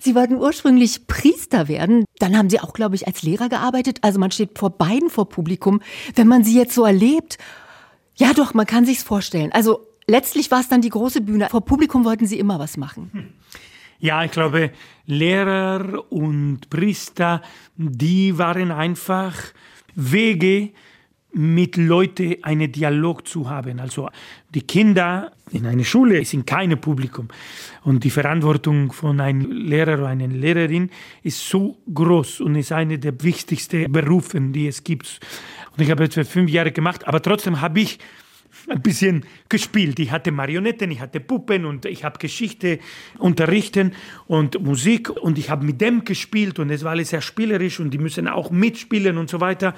Sie 0.00 0.14
wollten 0.14 0.36
ursprünglich 0.36 1.06
Priester 1.06 1.68
werden. 1.68 2.04
Dann 2.18 2.36
haben 2.36 2.50
Sie 2.50 2.60
auch, 2.60 2.72
glaube 2.72 2.94
ich, 2.94 3.06
als 3.06 3.22
Lehrer 3.22 3.48
gearbeitet. 3.48 3.98
Also 4.02 4.18
man 4.18 4.30
steht 4.30 4.58
vor 4.58 4.70
beiden 4.70 5.10
vor 5.10 5.28
Publikum. 5.28 5.80
Wenn 6.14 6.28
man 6.28 6.44
Sie 6.44 6.56
jetzt 6.56 6.74
so 6.74 6.84
erlebt, 6.84 7.38
ja 8.16 8.32
doch, 8.32 8.54
man 8.54 8.66
kann 8.66 8.86
sich's 8.86 9.02
vorstellen. 9.02 9.52
Also 9.52 9.86
letztlich 10.06 10.50
war 10.50 10.60
es 10.60 10.68
dann 10.68 10.80
die 10.80 10.88
große 10.88 11.20
Bühne. 11.20 11.48
Vor 11.50 11.64
Publikum 11.64 12.04
wollten 12.04 12.26
Sie 12.26 12.38
immer 12.38 12.58
was 12.58 12.76
machen. 12.76 13.34
Ja, 13.98 14.24
ich 14.24 14.30
glaube, 14.30 14.72
Lehrer 15.06 16.04
und 16.10 16.68
Priester, 16.68 17.42
die 17.76 18.36
waren 18.38 18.70
einfach 18.70 19.34
Wege, 19.94 20.70
mit 21.36 21.76
Leuten 21.76 22.36
einen 22.42 22.72
Dialog 22.72 23.28
zu 23.28 23.50
haben. 23.50 23.78
Also 23.78 24.08
die 24.54 24.62
Kinder 24.62 25.32
in 25.50 25.66
einer 25.66 25.84
Schule 25.84 26.24
sind 26.24 26.46
keine 26.46 26.78
Publikum. 26.78 27.28
Und 27.84 28.04
die 28.04 28.10
Verantwortung 28.10 28.90
von 28.90 29.20
einem 29.20 29.50
Lehrer 29.50 29.98
oder 29.98 30.06
einer 30.06 30.28
Lehrerin 30.28 30.90
ist 31.22 31.46
so 31.46 31.76
groß 31.92 32.40
und 32.40 32.54
ist 32.54 32.72
eine 32.72 32.98
der 32.98 33.22
wichtigsten 33.22 33.92
Berufe, 33.92 34.40
die 34.40 34.66
es 34.66 34.82
gibt. 34.82 35.20
Und 35.76 35.82
ich 35.82 35.90
habe 35.90 36.04
jetzt 36.04 36.14
für 36.14 36.24
fünf 36.24 36.50
Jahre 36.50 36.72
gemacht, 36.72 37.06
aber 37.06 37.20
trotzdem 37.20 37.60
habe 37.60 37.80
ich 37.80 37.98
ein 38.68 38.82
bisschen 38.82 39.24
gespielt. 39.48 39.98
Ich 39.98 40.10
hatte 40.10 40.32
Marionetten, 40.32 40.90
ich 40.90 41.00
hatte 41.00 41.20
Puppen 41.20 41.64
und 41.64 41.84
ich 41.84 42.04
habe 42.04 42.18
Geschichte 42.18 42.78
unterrichten 43.18 43.92
und 44.26 44.60
Musik 44.62 45.10
und 45.10 45.38
ich 45.38 45.50
habe 45.50 45.64
mit 45.64 45.80
dem 45.80 46.04
gespielt 46.04 46.58
und 46.58 46.70
es 46.70 46.84
war 46.84 46.92
alles 46.92 47.10
sehr 47.10 47.20
spielerisch 47.20 47.80
und 47.80 47.90
die 47.90 47.98
müssen 47.98 48.28
auch 48.28 48.50
mitspielen 48.50 49.18
und 49.18 49.30
so 49.30 49.40
weiter. 49.40 49.74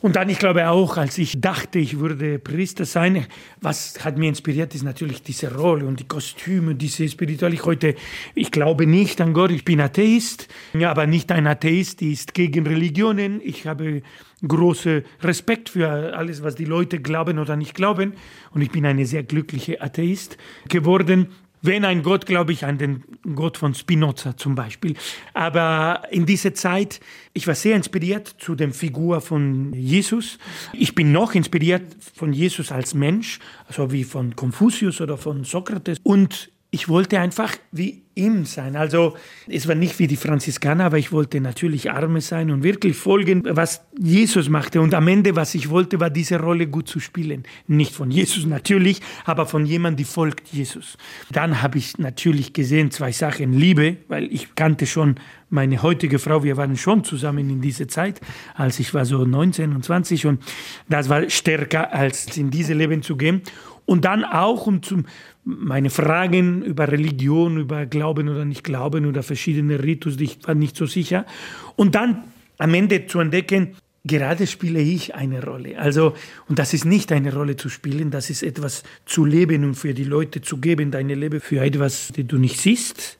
Und 0.00 0.16
dann, 0.16 0.28
ich 0.28 0.38
glaube 0.38 0.68
auch, 0.68 0.96
als 0.96 1.18
ich 1.18 1.40
dachte, 1.40 1.78
ich 1.78 1.98
würde 1.98 2.38
Priester 2.38 2.84
sein, 2.84 3.26
was 3.60 4.04
hat 4.04 4.16
mir 4.16 4.28
inspiriert, 4.28 4.74
ist 4.74 4.84
natürlich 4.84 5.22
diese 5.22 5.54
Rolle 5.54 5.86
und 5.86 6.00
die 6.00 6.08
Kostüme, 6.08 6.74
diese 6.74 7.08
Spiritualität. 7.08 7.66
Heute, 7.66 7.94
ich 8.34 8.50
glaube 8.50 8.86
nicht 8.86 9.20
an 9.20 9.32
Gott, 9.32 9.50
ich 9.50 9.64
bin 9.64 9.80
Atheist, 9.80 10.48
ja, 10.72 10.90
aber 10.90 11.06
nicht 11.06 11.30
ein 11.32 11.46
Atheist, 11.46 12.00
die 12.00 12.12
ist 12.12 12.34
gegen 12.34 12.66
Religionen. 12.66 13.40
Ich 13.44 13.66
habe 13.66 14.02
großen 14.46 15.02
Respekt 15.22 15.68
für 15.70 16.16
alles, 16.16 16.42
was 16.42 16.54
die 16.54 16.64
Leute 16.64 17.00
glauben 17.00 17.38
oder 17.38 17.56
nicht 17.56 17.74
glauben. 17.74 18.14
Und 18.52 18.62
ich 18.62 18.70
bin 18.70 18.86
eine 18.86 19.06
sehr 19.06 19.22
glückliche 19.22 19.80
Atheist 19.80 20.36
geworden. 20.68 21.28
Wenn 21.62 21.84
ein 21.84 22.02
Gott, 22.02 22.24
glaube 22.24 22.52
ich 22.52 22.64
an 22.64 22.78
den 22.78 23.04
Gott 23.34 23.58
von 23.58 23.74
Spinoza 23.74 24.36
zum 24.36 24.54
Beispiel. 24.54 24.94
Aber 25.34 26.04
in 26.10 26.24
dieser 26.24 26.54
Zeit, 26.54 27.00
ich 27.34 27.46
war 27.46 27.54
sehr 27.54 27.76
inspiriert 27.76 28.34
zu 28.38 28.54
der 28.54 28.70
Figur 28.70 29.20
von 29.20 29.74
Jesus. 29.74 30.38
Ich 30.72 30.94
bin 30.94 31.12
noch 31.12 31.34
inspiriert 31.34 31.82
von 32.14 32.32
Jesus 32.32 32.72
als 32.72 32.94
Mensch, 32.94 33.40
so 33.68 33.92
wie 33.92 34.04
von 34.04 34.34
Konfuzius 34.36 35.02
oder 35.02 35.18
von 35.18 35.44
Sokrates. 35.44 35.98
Und 36.02 36.50
ich 36.72 36.88
wollte 36.88 37.18
einfach 37.18 37.56
wie 37.72 38.02
ihm 38.14 38.44
sein. 38.44 38.76
Also 38.76 39.16
es 39.48 39.66
war 39.66 39.74
nicht 39.74 39.98
wie 39.98 40.06
die 40.06 40.16
Franziskaner, 40.16 40.84
aber 40.84 40.98
ich 40.98 41.10
wollte 41.10 41.40
natürlich 41.40 41.90
arme 41.90 42.20
sein 42.20 42.50
und 42.50 42.62
wirklich 42.62 42.96
folgen, 42.96 43.42
was 43.44 43.82
Jesus 43.98 44.48
machte. 44.48 44.80
Und 44.80 44.94
am 44.94 45.08
Ende, 45.08 45.34
was 45.34 45.54
ich 45.54 45.70
wollte, 45.70 45.98
war 46.00 46.10
diese 46.10 46.38
Rolle 46.38 46.66
gut 46.66 46.86
zu 46.86 47.00
spielen. 47.00 47.44
Nicht 47.66 47.94
von 47.94 48.10
Jesus 48.10 48.46
natürlich, 48.46 49.00
aber 49.24 49.46
von 49.46 49.64
jemandem, 49.66 49.98
die 49.98 50.04
folgt 50.04 50.48
Jesus. 50.48 50.96
Dann 51.32 51.62
habe 51.62 51.78
ich 51.78 51.98
natürlich 51.98 52.52
gesehen 52.52 52.90
zwei 52.90 53.12
Sachen. 53.12 53.52
Liebe, 53.52 53.96
weil 54.08 54.32
ich 54.32 54.54
kannte 54.54 54.86
schon 54.86 55.16
meine 55.48 55.82
heutige 55.82 56.18
Frau, 56.18 56.44
wir 56.44 56.56
waren 56.56 56.76
schon 56.76 57.02
zusammen 57.04 57.50
in 57.50 57.60
dieser 57.60 57.88
Zeit, 57.88 58.20
als 58.54 58.78
ich 58.78 58.94
war 58.94 59.04
so 59.04 59.24
19 59.24 59.74
und 59.74 59.84
20 59.84 60.26
und 60.26 60.42
das 60.88 61.08
war 61.08 61.28
stärker 61.28 61.92
als 61.92 62.36
in 62.36 62.50
diese 62.50 62.72
Leben 62.72 63.02
zu 63.02 63.16
gehen. 63.16 63.42
Und 63.90 64.04
dann 64.04 64.24
auch, 64.24 64.68
um 64.68 64.84
zum, 64.84 65.04
meine 65.42 65.90
Fragen 65.90 66.62
über 66.62 66.92
Religion, 66.92 67.58
über 67.58 67.86
Glauben 67.86 68.28
oder 68.28 68.44
nicht 68.44 68.62
Glauben 68.62 69.04
oder 69.04 69.24
verschiedene 69.24 69.82
Ritus, 69.82 70.20
ich 70.20 70.38
war 70.46 70.54
nicht 70.54 70.76
so 70.76 70.86
sicher. 70.86 71.26
Und 71.74 71.96
dann 71.96 72.22
am 72.58 72.72
Ende 72.72 73.06
zu 73.06 73.18
entdecken, 73.18 73.74
gerade 74.04 74.46
spiele 74.46 74.78
ich 74.78 75.16
eine 75.16 75.44
Rolle. 75.44 75.76
Also, 75.76 76.14
und 76.46 76.60
das 76.60 76.72
ist 76.72 76.84
nicht 76.84 77.10
eine 77.10 77.34
Rolle 77.34 77.56
zu 77.56 77.68
spielen, 77.68 78.12
das 78.12 78.30
ist 78.30 78.44
etwas 78.44 78.84
zu 79.06 79.24
leben 79.24 79.64
und 79.64 79.74
für 79.74 79.92
die 79.92 80.04
Leute 80.04 80.40
zu 80.40 80.58
geben, 80.58 80.92
deine 80.92 81.16
Leben 81.16 81.40
für 81.40 81.58
etwas, 81.60 82.12
das 82.14 82.26
du 82.28 82.38
nicht 82.38 82.60
siehst 82.60 83.18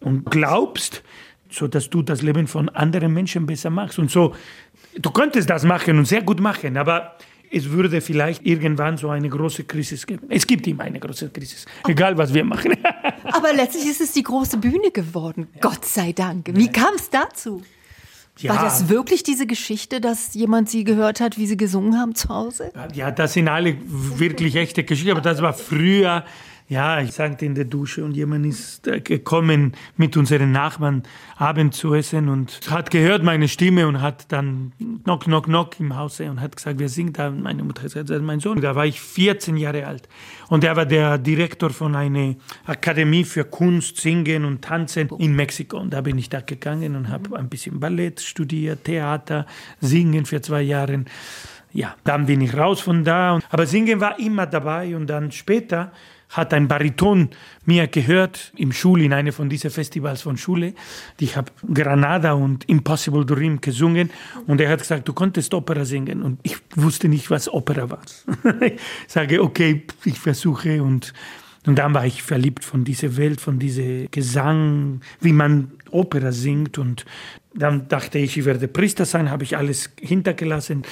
und 0.00 0.28
glaubst, 0.28 1.04
so 1.50 1.68
dass 1.68 1.88
du 1.88 2.02
das 2.02 2.22
Leben 2.22 2.48
von 2.48 2.68
anderen 2.70 3.14
Menschen 3.14 3.46
besser 3.46 3.70
machst. 3.70 4.00
Und 4.00 4.10
so, 4.10 4.34
du 4.98 5.12
könntest 5.12 5.48
das 5.48 5.62
machen 5.62 5.98
und 5.98 6.06
sehr 6.06 6.22
gut 6.22 6.40
machen, 6.40 6.76
aber 6.76 7.16
es 7.50 7.68
würde 7.68 8.00
vielleicht 8.00 8.46
irgendwann 8.46 8.96
so 8.96 9.10
eine 9.10 9.28
große 9.28 9.64
Krise 9.64 9.96
geben. 10.06 10.26
Es 10.28 10.46
gibt 10.46 10.66
immer 10.66 10.84
eine 10.84 11.00
große 11.00 11.30
Krise, 11.30 11.56
egal 11.86 12.16
was 12.16 12.32
wir 12.32 12.44
machen. 12.44 12.76
Aber 13.24 13.52
letztlich 13.52 13.86
ist 13.86 14.00
es 14.00 14.12
die 14.12 14.22
große 14.22 14.56
Bühne 14.58 14.90
geworden, 14.92 15.48
ja. 15.54 15.60
Gott 15.60 15.84
sei 15.84 16.12
Dank. 16.12 16.48
Wie 16.52 16.68
kam 16.68 16.94
es 16.94 17.10
dazu? 17.10 17.62
Ja. 18.38 18.54
War 18.54 18.64
das 18.64 18.88
wirklich 18.88 19.22
diese 19.22 19.46
Geschichte, 19.46 20.00
dass 20.00 20.32
jemand 20.34 20.70
sie 20.70 20.84
gehört 20.84 21.20
hat, 21.20 21.36
wie 21.36 21.46
sie 21.46 21.56
gesungen 21.56 21.98
haben 21.98 22.14
zu 22.14 22.28
Hause? 22.28 22.72
Ja, 22.94 23.10
das 23.10 23.34
sind 23.34 23.48
alle 23.48 23.76
wirklich 23.84 24.56
echte 24.56 24.84
Geschichten, 24.84 25.10
aber 25.10 25.20
das 25.20 25.42
war 25.42 25.52
früher 25.52 26.24
ja, 26.70 27.00
ich 27.00 27.10
sagte 27.10 27.44
in 27.44 27.56
der 27.56 27.64
Dusche 27.64 28.04
und 28.04 28.16
jemand 28.16 28.46
ist 28.46 28.86
äh, 28.86 29.00
gekommen 29.00 29.72
mit 29.96 30.16
unseren 30.16 30.52
Nachbarn 30.52 31.02
Abend 31.36 31.74
zu 31.74 31.94
essen 31.94 32.28
und 32.28 32.60
hat 32.70 32.92
gehört 32.92 33.24
meine 33.24 33.48
Stimme 33.48 33.88
und 33.88 34.00
hat 34.00 34.30
dann 34.30 34.70
knock, 35.02 35.24
knock, 35.24 35.46
knock 35.46 35.80
im 35.80 35.96
Hause 35.96 36.30
und 36.30 36.40
hat 36.40 36.54
gesagt, 36.54 36.78
wer 36.78 36.88
singt 36.88 37.18
da? 37.18 37.28
Meine 37.28 37.64
Mutter 37.64 37.82
hat 37.82 37.92
gesagt, 37.92 38.22
mein 38.22 38.38
Sohn. 38.38 38.60
Da 38.60 38.76
war 38.76 38.86
ich 38.86 39.00
14 39.00 39.56
Jahre 39.56 39.84
alt 39.84 40.08
und 40.48 40.62
er 40.62 40.76
war 40.76 40.86
der 40.86 41.18
Direktor 41.18 41.70
von 41.70 41.96
einer 41.96 42.36
Akademie 42.66 43.24
für 43.24 43.44
Kunst, 43.44 43.96
Singen 43.96 44.44
und 44.44 44.62
Tanzen 44.62 45.08
in 45.18 45.34
Mexiko 45.34 45.76
und 45.76 45.92
da 45.92 46.02
bin 46.02 46.18
ich 46.18 46.28
da 46.28 46.40
gegangen 46.40 46.94
und 46.94 47.08
habe 47.08 47.36
ein 47.36 47.48
bisschen 47.48 47.80
Ballett 47.80 48.20
studiert, 48.20 48.84
Theater, 48.84 49.44
Singen 49.80 50.24
für 50.24 50.40
zwei 50.40 50.62
Jahre. 50.62 51.04
Ja, 51.72 51.94
dann 52.04 52.26
bin 52.26 52.40
ich 52.40 52.56
raus 52.56 52.80
von 52.80 53.04
da. 53.04 53.38
Aber 53.50 53.66
Singen 53.66 54.00
war 54.00 54.18
immer 54.18 54.46
dabei 54.46 54.96
und 54.96 55.06
dann 55.06 55.30
später 55.30 55.92
hat 56.30 56.54
ein 56.54 56.68
Bariton 56.68 57.30
mir 57.64 57.88
gehört 57.88 58.52
im 58.56 58.72
Schul, 58.72 59.02
in 59.02 59.12
einem 59.12 59.32
von 59.32 59.48
diesen 59.48 59.70
Festivals 59.70 60.22
von 60.22 60.36
Schule. 60.36 60.74
Ich 61.18 61.36
habe 61.36 61.50
Granada 61.72 62.32
und 62.32 62.68
Impossible 62.68 63.26
Dream 63.26 63.60
gesungen 63.60 64.10
und 64.46 64.60
er 64.60 64.70
hat 64.70 64.78
gesagt, 64.78 65.08
du 65.08 65.12
konntest 65.12 65.52
Opera 65.54 65.84
singen 65.84 66.22
und 66.22 66.38
ich 66.44 66.56
wusste 66.76 67.08
nicht, 67.08 67.30
was 67.30 67.52
Opera 67.52 67.90
war. 67.90 68.02
ich 68.60 68.80
sage, 69.08 69.42
okay, 69.42 69.82
ich 70.04 70.18
versuche 70.18 70.82
und 70.82 71.12
Und 71.66 71.78
dann 71.78 71.92
war 71.92 72.06
ich 72.06 72.22
verliebt 72.22 72.64
von 72.64 72.84
dieser 72.84 73.16
Welt, 73.16 73.40
von 73.40 73.58
diesem 73.58 74.10
Gesang, 74.10 75.00
wie 75.20 75.32
man 75.32 75.72
Opera 75.90 76.32
singt. 76.32 76.78
Und 76.78 77.04
dann 77.54 77.88
dachte 77.88 78.18
ich, 78.18 78.38
ich 78.38 78.44
werde 78.44 78.66
Priester 78.66 79.04
sein, 79.04 79.30
habe 79.30 79.44
ich 79.44 79.56
alles 79.56 79.90
hintergelassen. 80.00 80.82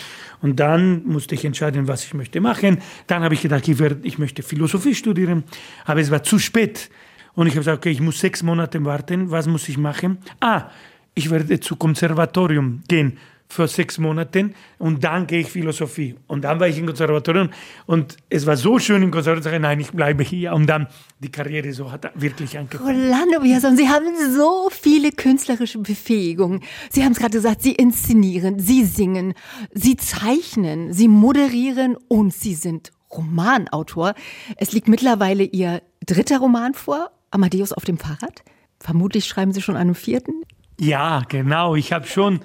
Und 0.42 0.60
dann 0.60 1.04
musste 1.06 1.34
ich 1.34 1.44
entscheiden, 1.44 1.88
was 1.88 2.04
ich 2.04 2.12
möchte 2.12 2.40
machen. 2.40 2.78
Dann 3.06 3.22
habe 3.22 3.34
ich 3.34 3.42
gedacht, 3.42 3.66
ich, 3.66 3.78
werde, 3.78 4.00
ich 4.02 4.18
möchte 4.18 4.42
Philosophie 4.42 4.94
studieren. 4.94 5.44
Aber 5.86 6.00
es 6.00 6.10
war 6.10 6.22
zu 6.22 6.38
spät. 6.38 6.90
Und 7.34 7.46
ich 7.46 7.52
habe 7.52 7.60
gesagt, 7.60 7.78
okay, 7.78 7.90
ich 7.90 8.00
muss 8.00 8.20
sechs 8.20 8.42
Monate 8.42 8.84
warten. 8.84 9.30
Was 9.30 9.46
muss 9.46 9.68
ich 9.68 9.78
machen? 9.78 10.18
Ah, 10.40 10.68
ich 11.14 11.30
werde 11.30 11.60
zu 11.60 11.76
Konservatorium 11.76 12.82
gehen 12.88 13.16
für 13.48 13.66
sechs 13.66 13.98
Monate 13.98 14.50
und 14.78 15.02
dann 15.02 15.26
gehe 15.26 15.40
ich 15.40 15.50
Philosophie. 15.50 16.14
Und 16.26 16.42
dann 16.42 16.60
war 16.60 16.68
ich 16.68 16.78
im 16.78 16.86
Konservatorium 16.86 17.48
und 17.86 18.16
es 18.28 18.46
war 18.46 18.56
so 18.56 18.78
schön 18.78 19.02
im 19.02 19.10
Konservatorium, 19.10 19.62
nein, 19.62 19.80
ich 19.80 19.90
bleibe 19.90 20.22
hier. 20.22 20.52
Und 20.52 20.66
dann 20.66 20.86
die 21.18 21.30
Karriere 21.30 21.72
so 21.72 21.90
hat 21.90 22.10
wirklich 22.14 22.58
angefangen. 22.58 23.04
Rolando 23.04 23.40
Biason, 23.40 23.76
Sie 23.76 23.88
haben 23.88 24.06
so 24.36 24.68
viele 24.70 25.12
künstlerische 25.12 25.78
Befähigungen. 25.78 26.60
Sie 26.90 27.04
haben 27.04 27.12
es 27.12 27.18
gerade 27.18 27.32
gesagt, 27.32 27.62
Sie 27.62 27.72
inszenieren, 27.72 28.58
Sie 28.58 28.84
singen, 28.84 29.34
Sie 29.72 29.96
zeichnen, 29.96 30.92
Sie 30.92 31.08
moderieren 31.08 31.96
und 32.08 32.34
Sie 32.34 32.54
sind 32.54 32.92
Romanautor. 33.10 34.14
Es 34.56 34.72
liegt 34.72 34.88
mittlerweile 34.88 35.44
Ihr 35.44 35.82
dritter 36.04 36.38
Roman 36.38 36.74
vor, 36.74 37.10
Amadeus 37.30 37.72
auf 37.72 37.84
dem 37.84 37.98
Fahrrad. 37.98 38.42
Vermutlich 38.78 39.24
schreiben 39.24 39.52
Sie 39.52 39.62
schon 39.62 39.76
einen 39.76 39.94
vierten. 39.94 40.42
Ja, 40.78 41.22
genau. 41.28 41.74
Ich 41.74 41.92
habe 41.92 42.06
schon 42.06 42.40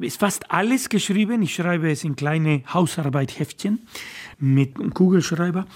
ist 0.00 0.20
fast 0.20 0.50
alles 0.50 0.88
geschrieben. 0.88 1.42
Ich 1.42 1.54
schreibe 1.54 1.90
es 1.90 2.04
in 2.04 2.16
kleine 2.16 2.62
Hausarbeithäftchen 2.72 3.86
mit 4.38 4.78
einem 4.78 4.94
Kugelschreiber. 4.94 5.66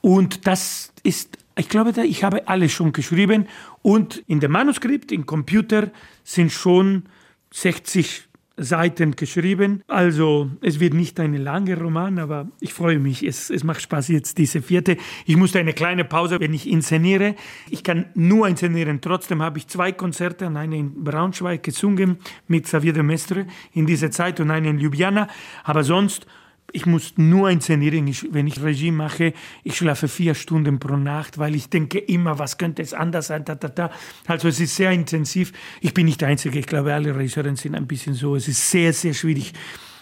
Und 0.00 0.46
das 0.46 0.92
ist, 1.02 1.38
ich 1.56 1.68
glaube, 1.68 1.92
ich 2.04 2.24
habe 2.24 2.48
alles 2.48 2.72
schon 2.72 2.92
geschrieben. 2.92 3.46
Und 3.82 4.22
in 4.26 4.40
dem 4.40 4.52
Manuskript, 4.52 5.12
im 5.12 5.26
Computer, 5.26 5.90
sind 6.24 6.52
schon 6.52 7.04
60 7.52 8.26
Seiten 8.56 9.16
geschrieben. 9.16 9.82
Also 9.86 10.50
es 10.62 10.80
wird 10.80 10.94
nicht 10.94 11.20
ein 11.20 11.34
langer 11.34 11.78
Roman, 11.78 12.18
aber 12.18 12.48
ich 12.60 12.72
freue 12.72 12.98
mich. 12.98 13.22
Es, 13.22 13.50
es 13.50 13.64
macht 13.64 13.82
Spaß 13.82 14.08
jetzt 14.08 14.38
diese 14.38 14.62
vierte. 14.62 14.96
Ich 15.26 15.36
musste 15.36 15.58
eine 15.58 15.74
kleine 15.74 16.04
Pause, 16.04 16.40
wenn 16.40 16.54
ich 16.54 16.68
inszeniere. 16.68 17.34
Ich 17.70 17.84
kann 17.84 18.06
nur 18.14 18.48
inszenieren. 18.48 19.00
Trotzdem 19.00 19.42
habe 19.42 19.58
ich 19.58 19.68
zwei 19.68 19.92
Konzerte 19.92 20.46
eine 20.46 20.76
in 20.76 21.04
Braunschweig 21.04 21.62
gesungen 21.62 22.18
mit 22.48 22.64
Xavier 22.64 22.92
de 22.92 23.02
Mestre 23.02 23.46
in 23.72 23.86
dieser 23.86 24.10
Zeit 24.10 24.40
und 24.40 24.50
eine 24.50 24.70
in 24.70 24.78
Ljubljana. 24.78 25.28
Aber 25.64 25.84
sonst 25.84 26.26
ich 26.72 26.86
muss 26.86 27.14
nur 27.16 27.50
inszenieren. 27.50 28.06
Ich, 28.06 28.32
wenn 28.32 28.46
ich 28.46 28.62
Regie 28.62 28.90
mache, 28.90 29.32
ich 29.64 29.76
schlafe 29.76 30.08
vier 30.08 30.34
Stunden 30.34 30.78
pro 30.78 30.96
Nacht, 30.96 31.38
weil 31.38 31.54
ich 31.54 31.70
denke 31.70 31.98
immer, 31.98 32.38
was 32.38 32.58
könnte 32.58 32.82
es 32.82 32.92
anders 32.92 33.28
sein. 33.28 33.44
Da, 33.44 33.54
da, 33.54 33.68
da. 33.68 33.90
Also 34.26 34.48
es 34.48 34.60
ist 34.60 34.76
sehr 34.76 34.90
intensiv. 34.92 35.52
Ich 35.80 35.94
bin 35.94 36.06
nicht 36.06 36.20
der 36.20 36.28
Einzige. 36.28 36.58
Ich 36.58 36.66
glaube, 36.66 36.92
alle 36.92 37.14
Regisseure 37.14 37.54
sind 37.56 37.74
ein 37.74 37.86
bisschen 37.86 38.14
so. 38.14 38.36
Es 38.36 38.48
ist 38.48 38.70
sehr, 38.70 38.92
sehr 38.92 39.14
schwierig. 39.14 39.52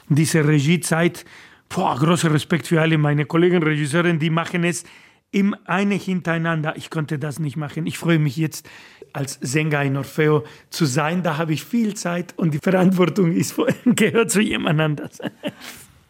Diese 0.08 0.46
Regiezeit, 0.46 1.24
boah, 1.68 1.98
großer 1.98 2.32
Respekt 2.32 2.66
für 2.66 2.80
alle 2.80 2.98
meine 2.98 3.24
Kollegen 3.26 3.62
Regisseure, 3.62 4.14
die 4.14 4.30
machen 4.30 4.64
es 4.64 4.84
im 5.30 5.56
eine 5.64 5.96
hintereinander. 5.96 6.76
Ich 6.76 6.90
konnte 6.90 7.18
das 7.18 7.40
nicht 7.40 7.56
machen. 7.56 7.86
Ich 7.86 7.98
freue 7.98 8.20
mich 8.20 8.36
jetzt 8.36 8.68
als 9.12 9.38
Sänger 9.40 9.82
in 9.82 9.96
Orfeo 9.96 10.44
zu 10.70 10.84
sein. 10.84 11.22
Da 11.22 11.38
habe 11.38 11.52
ich 11.52 11.64
viel 11.64 11.94
Zeit 11.94 12.34
und 12.36 12.54
die 12.54 12.58
Verantwortung 12.58 13.32
ist, 13.32 13.56
gehört 13.84 14.30
zu 14.30 14.40
jemand 14.40 14.80
anders. 14.80 15.18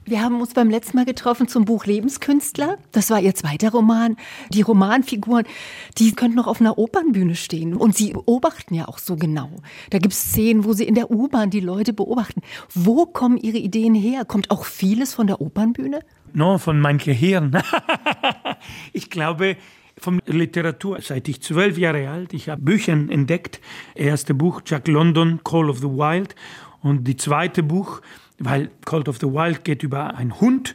Wir 0.07 0.21
haben 0.21 0.39
uns 0.39 0.53
beim 0.53 0.69
letzten 0.69 0.99
Mal 0.99 1.07
getroffen 1.07 1.49
zum 1.49 1.65
Buch 1.65 1.87
Lebenskünstler. 1.87 2.77
Das 2.93 3.09
war 3.09 3.21
Ihr 3.21 3.35
zweiter 3.35 3.71
Roman. 3.71 4.17
Die 4.51 4.61
Romanfiguren, 4.61 5.47
die 5.97 6.13
könnten 6.13 6.37
noch 6.37 6.47
auf 6.47 6.61
einer 6.61 6.77
Opernbühne 6.77 7.35
stehen. 7.35 7.75
Und 7.75 7.97
Sie 7.97 8.13
beobachten 8.13 8.75
ja 8.75 8.87
auch 8.87 8.99
so 8.99 9.17
genau. 9.17 9.51
Da 9.89 9.99
gibt 9.99 10.13
es 10.13 10.21
Szenen, 10.21 10.65
wo 10.65 10.75
Sie 10.75 10.85
in 10.85 10.95
der 10.95 11.11
U-Bahn 11.11 11.49
die 11.49 11.61
Leute 11.61 11.95
beobachten. 11.95 12.43
Wo 12.75 13.07
kommen 13.07 13.39
Ihre 13.39 13.57
Ideen 13.57 13.95
her? 13.95 14.27
Kommt 14.27 14.51
auch 14.51 14.67
vieles 14.67 15.15
von 15.15 15.27
der 15.27 15.41
Opernbühne? 15.41 16.01
No, 16.35 16.59
von 16.59 16.81
meinem 16.81 16.99
Gehirn. 16.99 17.63
ich 18.93 19.09
glaube, 19.09 19.57
von 19.97 20.21
Literatur, 20.27 20.99
seit 21.01 21.29
ich 21.29 21.41
zwölf 21.41 21.79
Jahre 21.79 22.11
alt, 22.11 22.35
ich 22.35 22.51
habe 22.51 22.61
Bücher 22.61 22.93
entdeckt. 22.93 23.59
Erste 23.95 24.35
Buch, 24.35 24.61
Jack 24.67 24.87
London, 24.87 25.41
Call 25.45 25.71
of 25.71 25.79
the 25.79 25.85
Wild. 25.85 26.35
Und 26.83 27.09
die 27.09 27.17
zweite 27.17 27.63
Buch, 27.63 28.03
weil 28.45 28.71
Cult 28.85 29.09
of 29.09 29.19
the 29.19 29.27
Wild 29.27 29.65
geht 29.65 29.83
über 29.83 30.15
einen 30.17 30.41
Hund 30.41 30.75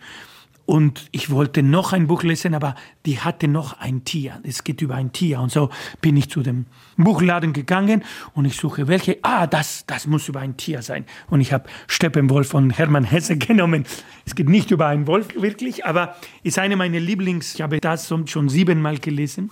und 0.69 1.08
ich 1.12 1.32
wollte 1.32 1.63
noch 1.63 1.93
ein 1.93 2.05
Buch 2.05 2.21
lesen, 2.21 2.53
aber 2.53 2.75
die 3.03 3.19
hatte 3.19 3.47
noch 3.47 3.79
ein 3.79 4.05
Tier. 4.05 4.39
Es 4.43 4.63
geht 4.63 4.84
über 4.84 4.93
ein 4.93 5.12
Tier. 5.12 5.39
Und 5.39 5.51
so 5.51 5.71
bin 5.99 6.15
ich 6.15 6.29
zu 6.29 6.43
dem 6.43 6.67
Buchladen 6.95 7.53
gegangen 7.53 8.03
und 8.36 8.45
ich 8.45 8.55
suche 8.55 8.88
welche. 8.88 9.17
Ah, 9.23 9.47
das, 9.47 9.88
das 9.88 10.05
muss 10.05 10.29
über 10.29 10.41
ein 10.41 10.58
Tier 10.58 10.84
sein. 10.84 11.05
Und 11.32 11.41
ich 11.41 11.53
habe 11.53 11.67
Steppenwolf 11.88 12.49
von 12.49 12.69
Hermann 12.69 13.03
Hesse 13.03 13.36
genommen. 13.39 13.84
Es 14.27 14.36
geht 14.36 14.47
nicht 14.47 14.69
über 14.69 14.86
einen 14.86 15.08
Wolf 15.08 15.34
wirklich, 15.34 15.88
aber 15.88 16.15
ist 16.43 16.60
eine 16.60 16.75
meiner 16.75 16.99
Lieblings. 16.99 17.55
Ich 17.55 17.63
habe 17.63 17.79
das 17.79 18.13
schon 18.27 18.47
siebenmal 18.47 18.99
gelesen. 18.99 19.49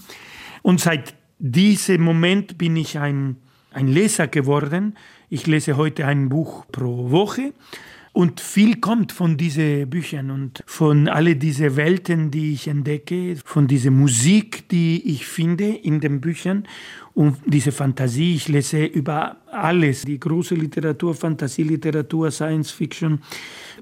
Und 0.61 0.81
seit 0.81 1.15
diesem 1.39 2.03
Moment 2.03 2.59
bin 2.59 2.75
ich 2.75 2.99
ein, 2.99 3.37
ein 3.71 3.87
Leser 3.87 4.27
geworden. 4.27 4.95
Ich 5.29 5.47
lese 5.47 5.77
heute 5.77 6.05
ein 6.05 6.29
Buch 6.29 6.67
pro 6.71 7.09
Woche. 7.09 7.53
Und 8.17 8.41
viel 8.41 8.77
kommt 8.77 9.11
von 9.11 9.37
diesen 9.37 9.87
Büchern 9.91 10.31
und 10.31 10.63
von 10.65 11.07
alle 11.07 11.35
diese 11.35 11.75
Welten, 11.75 12.31
die 12.31 12.53
ich 12.53 12.67
entdecke, 12.67 13.35
von 13.45 13.67
dieser 13.67 13.91
Musik, 13.91 14.67
die 14.69 15.07
ich 15.13 15.27
finde 15.27 15.67
in 15.67 15.99
den 15.99 16.19
Büchern 16.19 16.63
und 17.13 17.37
diese 17.45 17.71
Fantasie. 17.71 18.33
Ich 18.33 18.47
lese 18.47 18.85
über 18.85 19.37
alles, 19.51 20.01
die 20.01 20.19
große 20.19 20.55
Literatur, 20.55 21.13
Fantasieliteratur, 21.13 22.31
Science 22.31 22.71
Fiction. 22.71 23.21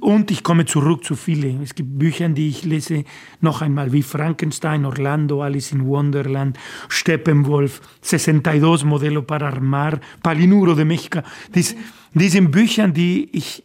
Und 0.02 0.30
ich 0.32 0.44
komme 0.44 0.66
zurück 0.66 1.06
zu 1.06 1.16
vielen. 1.16 1.64
Es 1.64 1.74
gibt 1.74 1.98
Bücher, 1.98 2.28
die 2.28 2.50
ich 2.50 2.66
lese 2.66 3.06
noch 3.40 3.62
einmal, 3.62 3.94
wie 3.94 4.04
Frankenstein, 4.04 4.84
Orlando, 4.84 5.44
Alice 5.44 5.72
in 5.72 5.88
Wonderland, 5.88 6.60
Steppenwolf, 6.90 7.80
62 8.02 8.84
Modelo 8.84 9.22
para 9.22 9.48
Armar, 9.48 10.02
Palinuro 10.22 10.74
de 10.74 10.84
Mexica. 10.84 11.24
Dies, 11.54 11.74
diese 12.14 12.42
Bücher, 12.42 12.90
die 12.90 13.30
ich 13.32 13.65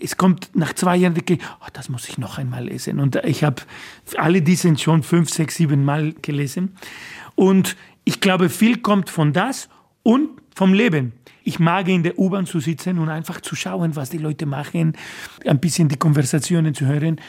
es 0.00 0.16
kommt 0.16 0.50
nach 0.54 0.72
zwei 0.74 0.96
Jahren, 0.96 1.14
denke 1.14 1.34
ich, 1.34 1.40
oh, 1.60 1.68
das 1.72 1.88
muss 1.88 2.08
ich 2.08 2.18
noch 2.18 2.38
einmal 2.38 2.64
lesen. 2.64 3.00
Und 3.00 3.16
ich 3.16 3.44
habe 3.44 3.62
alle 4.16 4.42
diese 4.42 4.76
schon 4.78 5.02
fünf, 5.02 5.30
sechs, 5.30 5.56
sieben 5.56 5.84
Mal 5.84 6.14
gelesen. 6.22 6.76
Und 7.34 7.76
ich 8.04 8.20
glaube, 8.20 8.48
viel 8.48 8.78
kommt 8.78 9.10
von 9.10 9.32
das 9.32 9.68
und 10.02 10.28
vom 10.54 10.74
Leben. 10.74 11.12
Ich 11.42 11.58
mag 11.58 11.88
in 11.88 12.02
der 12.02 12.18
U-Bahn 12.18 12.46
zu 12.46 12.60
sitzen 12.60 12.98
und 12.98 13.08
einfach 13.08 13.40
zu 13.40 13.56
schauen, 13.56 13.96
was 13.96 14.10
die 14.10 14.18
Leute 14.18 14.46
machen, 14.46 14.96
ein 15.46 15.58
bisschen 15.58 15.88
die 15.88 15.96
Konversationen 15.96 16.74
zu 16.74 16.86
hören, 16.86 17.20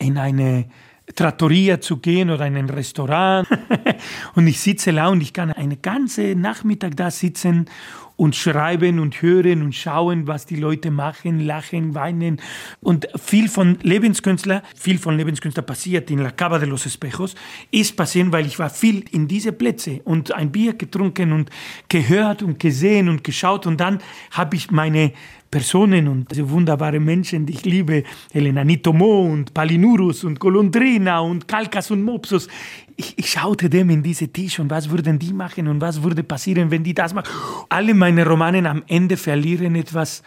in 0.00 0.18
eine 0.18 0.66
Trattoria 1.14 1.80
zu 1.80 1.98
gehen 1.98 2.30
oder 2.30 2.46
in 2.46 2.56
ein 2.56 2.70
Restaurant. 2.70 3.46
und 4.34 4.46
ich 4.46 4.60
sitze 4.60 4.92
da 4.92 5.08
und 5.08 5.20
ich 5.20 5.32
kann 5.32 5.52
einen 5.52 5.80
ganzen 5.82 6.40
Nachmittag 6.40 6.96
da 6.96 7.10
sitzen 7.10 7.66
und 8.16 8.36
schreiben 8.36 9.00
und 9.00 9.22
hören 9.22 9.62
und 9.62 9.74
schauen, 9.74 10.26
was 10.26 10.46
die 10.46 10.56
Leute 10.56 10.90
machen, 10.90 11.40
lachen, 11.40 11.94
weinen. 11.94 12.40
Und 12.80 13.08
viel 13.16 13.48
von 13.48 13.78
Lebenskünstler, 13.82 14.62
viel 14.76 14.98
von 14.98 15.16
Lebenskünstler 15.16 15.62
passiert 15.62 16.10
in 16.10 16.20
La 16.20 16.30
Cava 16.30 16.58
de 16.58 16.68
los 16.68 16.86
Espejos, 16.86 17.34
ist 17.70 17.96
passiert, 17.96 18.30
weil 18.30 18.46
ich 18.46 18.58
war 18.58 18.70
viel 18.70 19.04
in 19.10 19.26
diese 19.26 19.52
Plätze 19.52 20.00
und 20.04 20.32
ein 20.32 20.52
Bier 20.52 20.74
getrunken 20.74 21.32
und 21.32 21.50
gehört 21.88 22.42
und 22.42 22.60
gesehen 22.60 23.08
und 23.08 23.24
geschaut 23.24 23.66
und 23.66 23.78
dann 23.80 23.98
habe 24.30 24.56
ich 24.56 24.70
meine 24.70 25.12
Personen 25.54 26.08
und 26.08 26.32
diese 26.32 26.50
wunderbare 26.50 26.98
Menschen, 26.98 27.46
die 27.46 27.52
ich 27.52 27.64
liebe, 27.64 28.02
Elena 28.32 28.64
Nitomo 28.64 29.22
und 29.22 29.54
Palinurus 29.54 30.24
und 30.24 30.40
Golondrina 30.40 31.20
und 31.20 31.46
Kalkas 31.46 31.92
und 31.92 32.02
Mopsus. 32.02 32.48
Ich, 32.96 33.16
ich 33.16 33.30
schaute 33.30 33.70
dem 33.70 33.88
in 33.90 34.02
diese 34.02 34.26
Tisch 34.26 34.58
und 34.58 34.68
was 34.68 34.90
würden 34.90 35.16
die 35.16 35.32
machen 35.32 35.68
und 35.68 35.80
was 35.80 36.02
würde 36.02 36.24
passieren, 36.24 36.72
wenn 36.72 36.82
die 36.82 36.92
das 36.92 37.14
machen. 37.14 37.28
Alle 37.68 37.94
meine 37.94 38.26
Romane 38.26 38.68
am 38.68 38.82
Ende 38.88 39.16
verlieren 39.16 39.76
etwas 39.76 40.24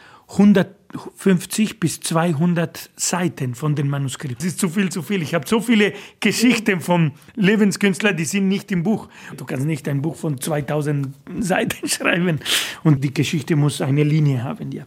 150 0.93 1.79
bis 1.79 1.99
200 1.99 2.89
Seiten 2.95 3.55
von 3.55 3.75
den 3.75 3.89
Manuskripten. 3.89 4.37
Das 4.37 4.45
ist 4.45 4.59
zu 4.59 4.69
viel, 4.69 4.89
zu 4.89 5.01
viel. 5.01 5.21
Ich 5.21 5.33
habe 5.33 5.47
so 5.47 5.59
viele 5.59 5.93
Geschichten 6.19 6.81
vom 6.81 7.11
Lebenskünstler, 7.35 8.13
die 8.13 8.25
sind 8.25 8.47
nicht 8.47 8.71
im 8.71 8.83
Buch. 8.83 9.09
Du 9.35 9.45
kannst 9.45 9.65
nicht 9.65 9.87
ein 9.87 10.01
Buch 10.01 10.15
von 10.15 10.39
2000 10.39 11.09
Seiten 11.39 11.87
schreiben 11.89 12.39
und 12.83 13.03
die 13.03 13.13
Geschichte 13.13 13.55
muss 13.55 13.81
eine 13.81 14.03
Linie 14.03 14.43
haben, 14.43 14.71
ja. 14.71 14.85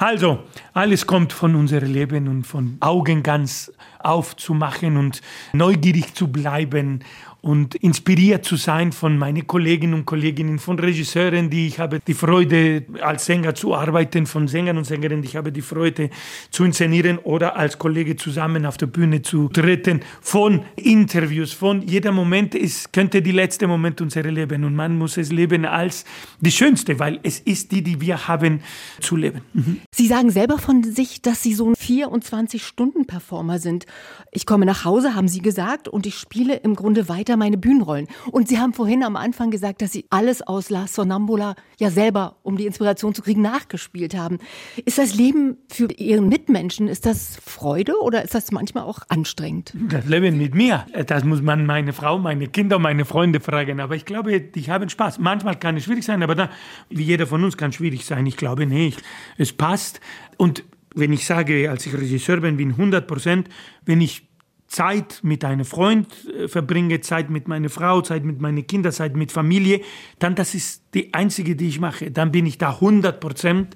Also, 0.00 0.44
alles 0.74 1.08
kommt 1.08 1.32
von 1.32 1.56
unserem 1.56 1.92
Leben 1.92 2.28
und 2.28 2.44
von 2.44 2.76
Augen 2.78 3.24
ganz 3.24 3.72
aufzumachen 3.98 4.96
und 4.96 5.20
neugierig 5.52 6.14
zu 6.14 6.28
bleiben 6.28 7.04
und 7.40 7.76
inspiriert 7.76 8.44
zu 8.44 8.56
sein 8.56 8.90
von 8.90 9.16
meinen 9.16 9.46
Kolleginnen 9.46 9.94
und 9.94 10.06
Kollegen, 10.06 10.58
von 10.58 10.78
Regisseuren, 10.78 11.50
die 11.50 11.68
ich 11.68 11.78
habe 11.78 12.00
die 12.04 12.14
Freude 12.14 12.84
als 13.00 13.26
Sänger 13.26 13.54
zu 13.54 13.74
arbeiten, 13.74 14.26
von 14.26 14.48
Sängern 14.48 14.76
und 14.76 14.84
Sängerinnen, 14.84 15.22
die 15.22 15.28
ich 15.28 15.36
habe 15.36 15.52
die 15.52 15.62
Freude 15.62 16.10
zu 16.50 16.64
inszenieren 16.64 17.18
oder 17.18 17.56
als 17.56 17.78
Kollege 17.78 18.16
zusammen 18.16 18.66
auf 18.66 18.76
der 18.76 18.86
Bühne 18.86 19.22
zu 19.22 19.48
treten, 19.48 20.00
von 20.20 20.62
Interviews, 20.76 21.52
von 21.52 21.82
jeder 21.82 22.10
Moment 22.10 22.54
ist, 22.54 22.92
könnte 22.92 23.22
die 23.22 23.32
letzte 23.32 23.68
Moment 23.68 24.00
unseres 24.00 24.32
Lebens 24.32 24.66
und 24.66 24.74
man 24.74 24.98
muss 24.98 25.16
es 25.16 25.30
leben 25.30 25.64
als 25.64 26.04
die 26.40 26.50
schönste, 26.50 26.98
weil 26.98 27.20
es 27.22 27.38
ist 27.38 27.70
die, 27.70 27.82
die 27.82 28.00
wir 28.00 28.26
haben 28.26 28.60
zu 29.00 29.14
leben. 29.14 29.42
Mhm. 29.52 29.80
Sie 29.92 30.08
sagen 30.08 30.30
selber 30.30 30.58
von 30.58 30.82
sich, 30.82 31.22
dass 31.22 31.42
Sie 31.42 31.54
so 31.54 31.70
ein 31.70 31.74
24-Stunden-Performer 31.74 33.58
sind. 33.58 33.86
Ich 34.32 34.44
komme 34.44 34.66
nach 34.66 34.84
Hause, 34.84 35.14
haben 35.14 35.28
Sie 35.28 35.40
gesagt, 35.40 35.86
und 35.86 36.06
ich 36.06 36.16
spiele 36.16 36.56
im 36.56 36.74
Grunde 36.74 37.08
weiter 37.08 37.27
meine 37.36 37.58
Bühnenrollen. 37.58 38.08
Und 38.30 38.48
Sie 38.48 38.58
haben 38.58 38.72
vorhin 38.72 39.02
am 39.02 39.16
Anfang 39.16 39.50
gesagt, 39.50 39.82
dass 39.82 39.92
Sie 39.92 40.04
alles 40.10 40.42
aus 40.42 40.70
La 40.70 40.86
Sonambula 40.86 41.54
ja 41.78 41.90
selber, 41.90 42.36
um 42.42 42.56
die 42.56 42.66
Inspiration 42.66 43.14
zu 43.14 43.22
kriegen, 43.22 43.42
nachgespielt 43.42 44.16
haben. 44.16 44.38
Ist 44.84 44.98
das 44.98 45.14
Leben 45.14 45.56
für 45.68 45.90
Ihren 45.92 46.28
Mitmenschen, 46.28 46.88
ist 46.88 47.06
das 47.06 47.38
Freude 47.44 48.00
oder 48.00 48.22
ist 48.22 48.34
das 48.34 48.50
manchmal 48.52 48.84
auch 48.84 49.00
anstrengend? 49.08 49.74
Das 49.88 50.06
Leben 50.06 50.38
mit 50.38 50.54
mir, 50.54 50.86
das 51.06 51.24
muss 51.24 51.42
man 51.42 51.66
meine 51.66 51.92
Frau, 51.92 52.18
meine 52.18 52.48
Kinder, 52.48 52.78
meine 52.78 53.04
Freunde 53.04 53.40
fragen. 53.40 53.80
Aber 53.80 53.94
ich 53.96 54.04
glaube, 54.04 54.40
die 54.40 54.70
haben 54.70 54.88
Spaß. 54.88 55.18
Manchmal 55.18 55.56
kann 55.56 55.76
es 55.76 55.84
schwierig 55.84 56.04
sein, 56.04 56.22
aber 56.22 56.34
da, 56.34 56.50
wie 56.90 57.02
jeder 57.02 57.26
von 57.26 57.42
uns 57.44 57.56
kann 57.56 57.72
schwierig 57.72 58.04
sein. 58.04 58.26
Ich 58.26 58.36
glaube 58.36 58.66
nicht. 58.66 59.02
Es 59.36 59.52
passt. 59.52 60.00
Und 60.36 60.64
wenn 60.94 61.12
ich 61.12 61.26
sage, 61.26 61.70
als 61.70 61.86
ich 61.86 61.94
Regisseur 61.94 62.40
bin, 62.40 62.56
bin 62.56 62.70
100 62.70 63.06
Prozent, 63.06 63.48
wenn 63.84 64.00
ich 64.00 64.27
Zeit 64.68 65.20
mit 65.22 65.44
einem 65.44 65.64
Freund 65.64 66.08
äh, 66.28 66.46
verbringe, 66.46 67.00
Zeit 67.00 67.30
mit 67.30 67.48
meiner 67.48 67.70
Frau, 67.70 68.02
Zeit 68.02 68.24
mit 68.24 68.40
meinen 68.40 68.66
Kindern, 68.66 68.92
Zeit 68.92 69.16
mit 69.16 69.32
Familie, 69.32 69.80
dann 70.18 70.34
das 70.34 70.54
ist 70.54 70.82
die 70.94 71.12
einzige, 71.14 71.56
die 71.56 71.68
ich 71.68 71.80
mache. 71.80 72.10
Dann 72.10 72.30
bin 72.30 72.46
ich 72.46 72.58
da 72.58 72.70
100 72.70 73.18
Prozent. 73.18 73.74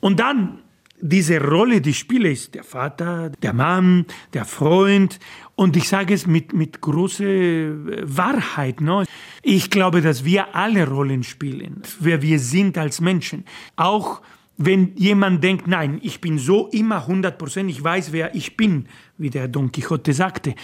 Und 0.00 0.20
dann 0.20 0.60
diese 1.02 1.40
Rolle, 1.40 1.80
die 1.80 1.90
ich 1.90 1.98
spiele, 1.98 2.30
ist 2.30 2.54
der 2.54 2.64
Vater, 2.64 3.30
der 3.30 3.52
Mann, 3.52 4.06
der 4.34 4.44
Freund. 4.44 5.18
Und 5.54 5.76
ich 5.76 5.88
sage 5.88 6.14
es 6.14 6.26
mit, 6.26 6.52
mit 6.52 6.80
großer 6.80 7.24
äh, 7.24 8.02
Wahrheit. 8.04 8.80
Ne? 8.80 9.04
Ich 9.42 9.70
glaube, 9.70 10.00
dass 10.00 10.24
wir 10.24 10.54
alle 10.54 10.88
Rollen 10.88 11.22
spielen, 11.22 11.82
wer 11.98 12.22
wir 12.22 12.38
sind 12.38 12.78
als 12.78 13.00
Menschen. 13.00 13.44
Auch 13.76 14.22
wenn 14.62 14.94
jemand 14.94 15.42
denkt, 15.42 15.66
nein, 15.66 16.00
ich 16.02 16.20
bin 16.20 16.38
so 16.38 16.68
immer 16.68 16.96
100 16.96 17.38
Prozent, 17.38 17.70
ich 17.70 17.82
weiß, 17.82 18.12
wer 18.12 18.34
ich 18.34 18.58
bin, 18.58 18.86
wie 19.16 19.30
der 19.30 19.48
Don 19.48 19.72
Quixote 19.72 20.12
sagte. 20.12 20.54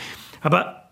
Aber 0.42 0.90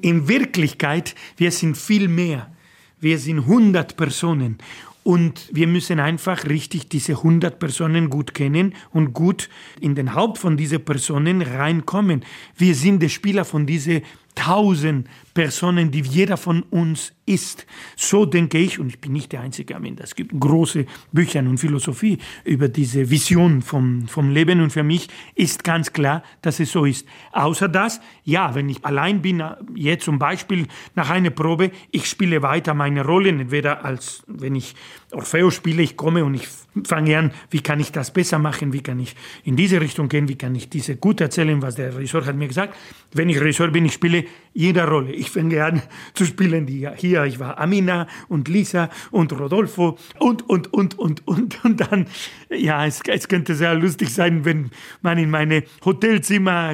in 0.00 0.26
Wirklichkeit, 0.28 1.14
wir 1.36 1.52
sind 1.52 1.76
viel 1.76 2.08
mehr. 2.08 2.50
Wir 2.98 3.18
sind 3.20 3.38
100 3.38 3.96
Personen. 3.96 4.58
Und 5.04 5.48
wir 5.52 5.68
müssen 5.68 6.00
einfach 6.00 6.44
richtig 6.44 6.88
diese 6.88 7.12
100 7.12 7.60
Personen 7.60 8.10
gut 8.10 8.34
kennen 8.34 8.74
und 8.90 9.14
gut 9.14 9.48
in 9.80 9.94
den 9.94 10.14
Haupt 10.14 10.38
von 10.38 10.56
diesen 10.56 10.84
Personen 10.84 11.42
reinkommen. 11.42 12.24
Wir 12.56 12.74
sind 12.74 13.00
der 13.00 13.10
Spieler 13.10 13.44
von 13.44 13.64
diesen 13.64 14.02
tausend 14.34 15.08
Personen, 15.34 15.90
die 15.90 16.00
jeder 16.00 16.36
von 16.36 16.62
uns 16.64 17.12
ist. 17.24 17.66
So 17.96 18.26
denke 18.26 18.58
ich, 18.58 18.78
und 18.78 18.88
ich 18.88 19.00
bin 19.00 19.12
nicht 19.12 19.32
der 19.32 19.40
Einzige 19.40 19.76
am 19.76 19.84
Ende. 19.84 20.02
Es 20.02 20.14
gibt 20.14 20.38
große 20.38 20.86
Bücher 21.12 21.40
und 21.40 21.58
Philosophie 21.58 22.18
über 22.44 22.68
diese 22.68 23.08
Vision 23.08 23.62
vom, 23.62 24.08
vom 24.08 24.30
Leben 24.30 24.60
und 24.60 24.70
für 24.70 24.82
mich 24.82 25.08
ist 25.34 25.62
ganz 25.62 25.92
klar, 25.92 26.22
dass 26.42 26.58
es 26.58 26.72
so 26.72 26.84
ist. 26.84 27.06
Außer 27.32 27.68
das, 27.68 28.00
ja, 28.24 28.54
wenn 28.54 28.68
ich 28.68 28.84
allein 28.84 29.22
bin, 29.22 29.42
jetzt 29.74 30.04
zum 30.04 30.18
Beispiel 30.18 30.66
nach 30.96 31.10
einer 31.10 31.30
Probe, 31.30 31.70
ich 31.92 32.06
spiele 32.06 32.42
weiter 32.42 32.74
meine 32.74 33.04
Rollen, 33.04 33.40
entweder 33.40 33.84
als, 33.84 34.22
wenn 34.26 34.56
ich 34.56 34.74
Orfeo 35.12 35.50
spiele, 35.50 35.82
ich 35.82 35.96
komme 35.96 36.24
und 36.24 36.34
ich 36.34 36.48
fange 36.84 37.18
an, 37.18 37.32
wie 37.50 37.60
kann 37.60 37.80
ich 37.80 37.92
das 37.92 38.12
besser 38.12 38.38
machen, 38.38 38.72
wie 38.72 38.80
kann 38.80 39.00
ich 39.00 39.16
in 39.44 39.56
diese 39.56 39.80
Richtung 39.80 40.08
gehen, 40.08 40.28
wie 40.28 40.36
kann 40.36 40.54
ich 40.54 40.68
diese 40.68 40.96
gut 40.96 41.20
erzählen, 41.20 41.62
was 41.62 41.76
der 41.76 41.96
Regisseur 41.96 42.26
hat 42.26 42.36
mir 42.36 42.48
gesagt. 42.48 42.76
Wenn 43.12 43.28
ich 43.28 43.40
Regisseur 43.40 43.68
bin, 43.68 43.84
ich 43.86 43.94
spiele 43.94 44.19
jede 44.52 44.86
Rolle. 44.86 45.12
Ich 45.12 45.30
fange 45.30 45.64
an 45.64 45.82
zu 46.14 46.24
spielen, 46.24 46.66
die 46.66 46.88
hier, 46.96 47.24
ich 47.24 47.38
war 47.38 47.58
Amina 47.58 48.06
und 48.28 48.48
Lisa 48.48 48.90
und 49.10 49.32
Rodolfo 49.38 49.96
und, 50.18 50.48
und, 50.48 50.72
und, 50.72 50.98
und, 50.98 51.26
und, 51.26 51.64
und 51.64 51.80
dann, 51.80 52.06
ja, 52.50 52.84
es, 52.84 53.00
es 53.06 53.28
könnte 53.28 53.54
sehr 53.54 53.74
lustig 53.74 54.12
sein, 54.12 54.44
wenn 54.44 54.70
man 55.02 55.18
in 55.18 55.30
meine 55.30 55.62
Hotelzimmer 55.84 56.72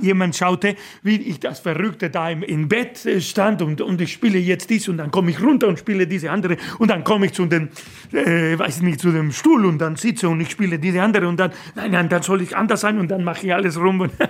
jemand 0.00 0.36
schaute, 0.36 0.76
wie 1.02 1.16
ich 1.16 1.40
das 1.40 1.60
Verrückte 1.60 2.08
da 2.08 2.30
im, 2.30 2.42
im 2.42 2.68
Bett 2.68 3.06
stand 3.20 3.60
und, 3.60 3.80
und 3.80 4.00
ich 4.00 4.12
spiele 4.12 4.38
jetzt 4.38 4.70
dies 4.70 4.88
und 4.88 4.96
dann 4.96 5.10
komme 5.10 5.30
ich 5.30 5.42
runter 5.42 5.68
und 5.68 5.78
spiele 5.78 6.06
diese 6.06 6.30
andere 6.30 6.56
und 6.78 6.90
dann 6.90 7.04
komme 7.04 7.26
ich 7.26 7.32
zu 7.32 7.44
dem, 7.46 7.68
äh, 8.12 8.58
weiß 8.58 8.80
nicht, 8.82 9.00
zu 9.00 9.12
dem 9.12 9.32
Stuhl 9.32 9.66
und 9.66 9.78
dann 9.78 9.96
sitze 9.96 10.28
und 10.28 10.40
ich 10.40 10.50
spiele 10.50 10.78
diese 10.78 11.02
andere 11.02 11.28
und 11.28 11.38
dann, 11.38 11.52
nein, 11.74 11.90
nein, 11.90 12.08
dann 12.08 12.22
soll 12.22 12.40
ich 12.40 12.56
anders 12.56 12.80
sein 12.80 12.98
und 12.98 13.10
dann 13.10 13.22
mache 13.22 13.46
ich 13.46 13.54
alles 13.54 13.78
rum. 13.78 14.08